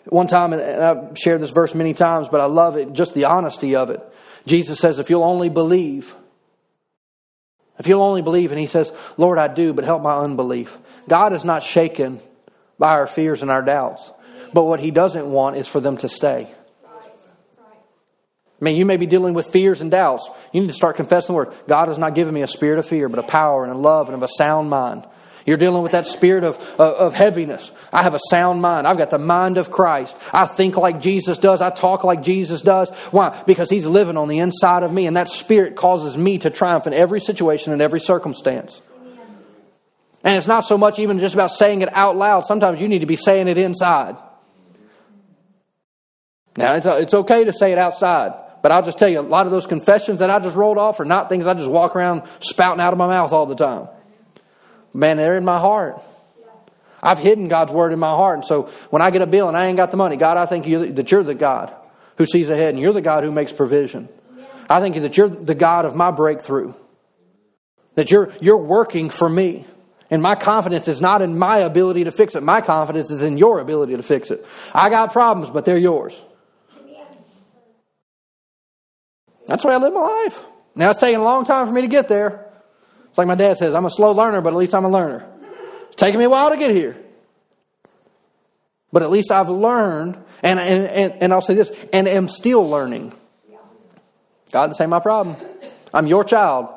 [0.05, 3.25] one time, and I've shared this verse many times, but I love it, just the
[3.25, 4.01] honesty of it.
[4.49, 6.15] Jesus says, If you'll only believe,
[7.77, 10.77] if you'll only believe, and he says, Lord, I do, but help my unbelief.
[11.07, 12.19] God is not shaken
[12.77, 14.11] by our fears and our doubts,
[14.53, 16.53] but what he doesn't want is for them to stay.
[18.59, 20.29] I mean, you may be dealing with fears and doubts.
[20.51, 21.53] You need to start confessing the word.
[21.67, 24.09] God has not given me a spirit of fear, but a power and a love
[24.09, 25.05] and of a sound mind.
[25.45, 27.71] You're dealing with that spirit of, of, of, heaviness.
[27.91, 28.87] I have a sound mind.
[28.87, 30.15] I've got the mind of Christ.
[30.33, 31.61] I think like Jesus does.
[31.61, 32.89] I talk like Jesus does.
[33.11, 33.41] Why?
[33.45, 36.87] Because He's living on the inside of me, and that spirit causes me to triumph
[36.87, 38.81] in every situation and every circumstance.
[40.23, 42.45] And it's not so much even just about saying it out loud.
[42.45, 44.17] Sometimes you need to be saying it inside.
[46.57, 48.33] Now, it's, it's okay to say it outside.
[48.61, 50.99] But I'll just tell you, a lot of those confessions that I just rolled off
[50.99, 53.87] are not things I just walk around spouting out of my mouth all the time.
[54.93, 56.01] Man, they're in my heart.
[57.01, 58.39] I've hidden God's word in my heart.
[58.39, 60.45] And so when I get a bill and I ain't got the money, God, I
[60.45, 61.73] think you, that you're the God
[62.17, 64.09] who sees ahead and you're the God who makes provision.
[64.69, 66.73] I think that you're the God of my breakthrough.
[67.95, 69.65] That you're, you're working for me.
[70.11, 72.43] And my confidence is not in my ability to fix it.
[72.43, 74.45] My confidence is in your ability to fix it.
[74.73, 76.19] I got problems, but they're yours.
[79.47, 80.43] That's the way I live my life.
[80.75, 82.48] Now it's taking a long time for me to get there.
[83.09, 85.25] It's like my dad says, I'm a slow learner, but at least I'm a learner.
[85.87, 86.95] It's taking me a while to get here.
[88.91, 92.67] But at least I've learned, and, and, and, and I'll say this, and am still
[92.67, 93.13] learning.
[94.51, 95.35] God, this ain't my problem.
[95.93, 96.69] I'm your child.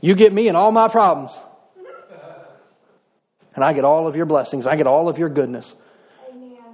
[0.00, 1.36] You get me and all my problems.
[3.54, 4.66] And I get all of your blessings.
[4.66, 5.74] I get all of your goodness.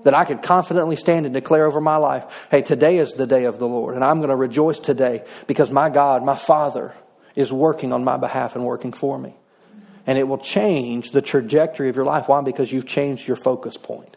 [0.05, 3.45] That I could confidently stand and declare over my life hey, today is the day
[3.45, 3.97] of the Lord.
[3.97, 6.95] And I'm going to rejoice today because my God, my Father,
[7.37, 9.37] is working on my behalf and working for me.
[10.07, 12.28] And it will change the trajectory of your life.
[12.28, 12.41] Why?
[12.41, 14.16] Because you've changed your focus point.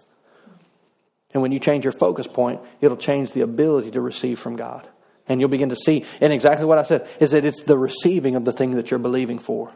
[1.34, 4.88] And when you change your focus point, it'll change the ability to receive from God.
[5.28, 8.36] And you'll begin to see, and exactly what I said, is that it's the receiving
[8.36, 9.72] of the thing that you're believing for.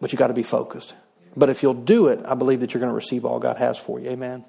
[0.00, 0.94] But you got to be focused.
[1.36, 3.76] But if you'll do it, I believe that you're going to receive all God has
[3.76, 4.08] for you.
[4.08, 4.44] Amen.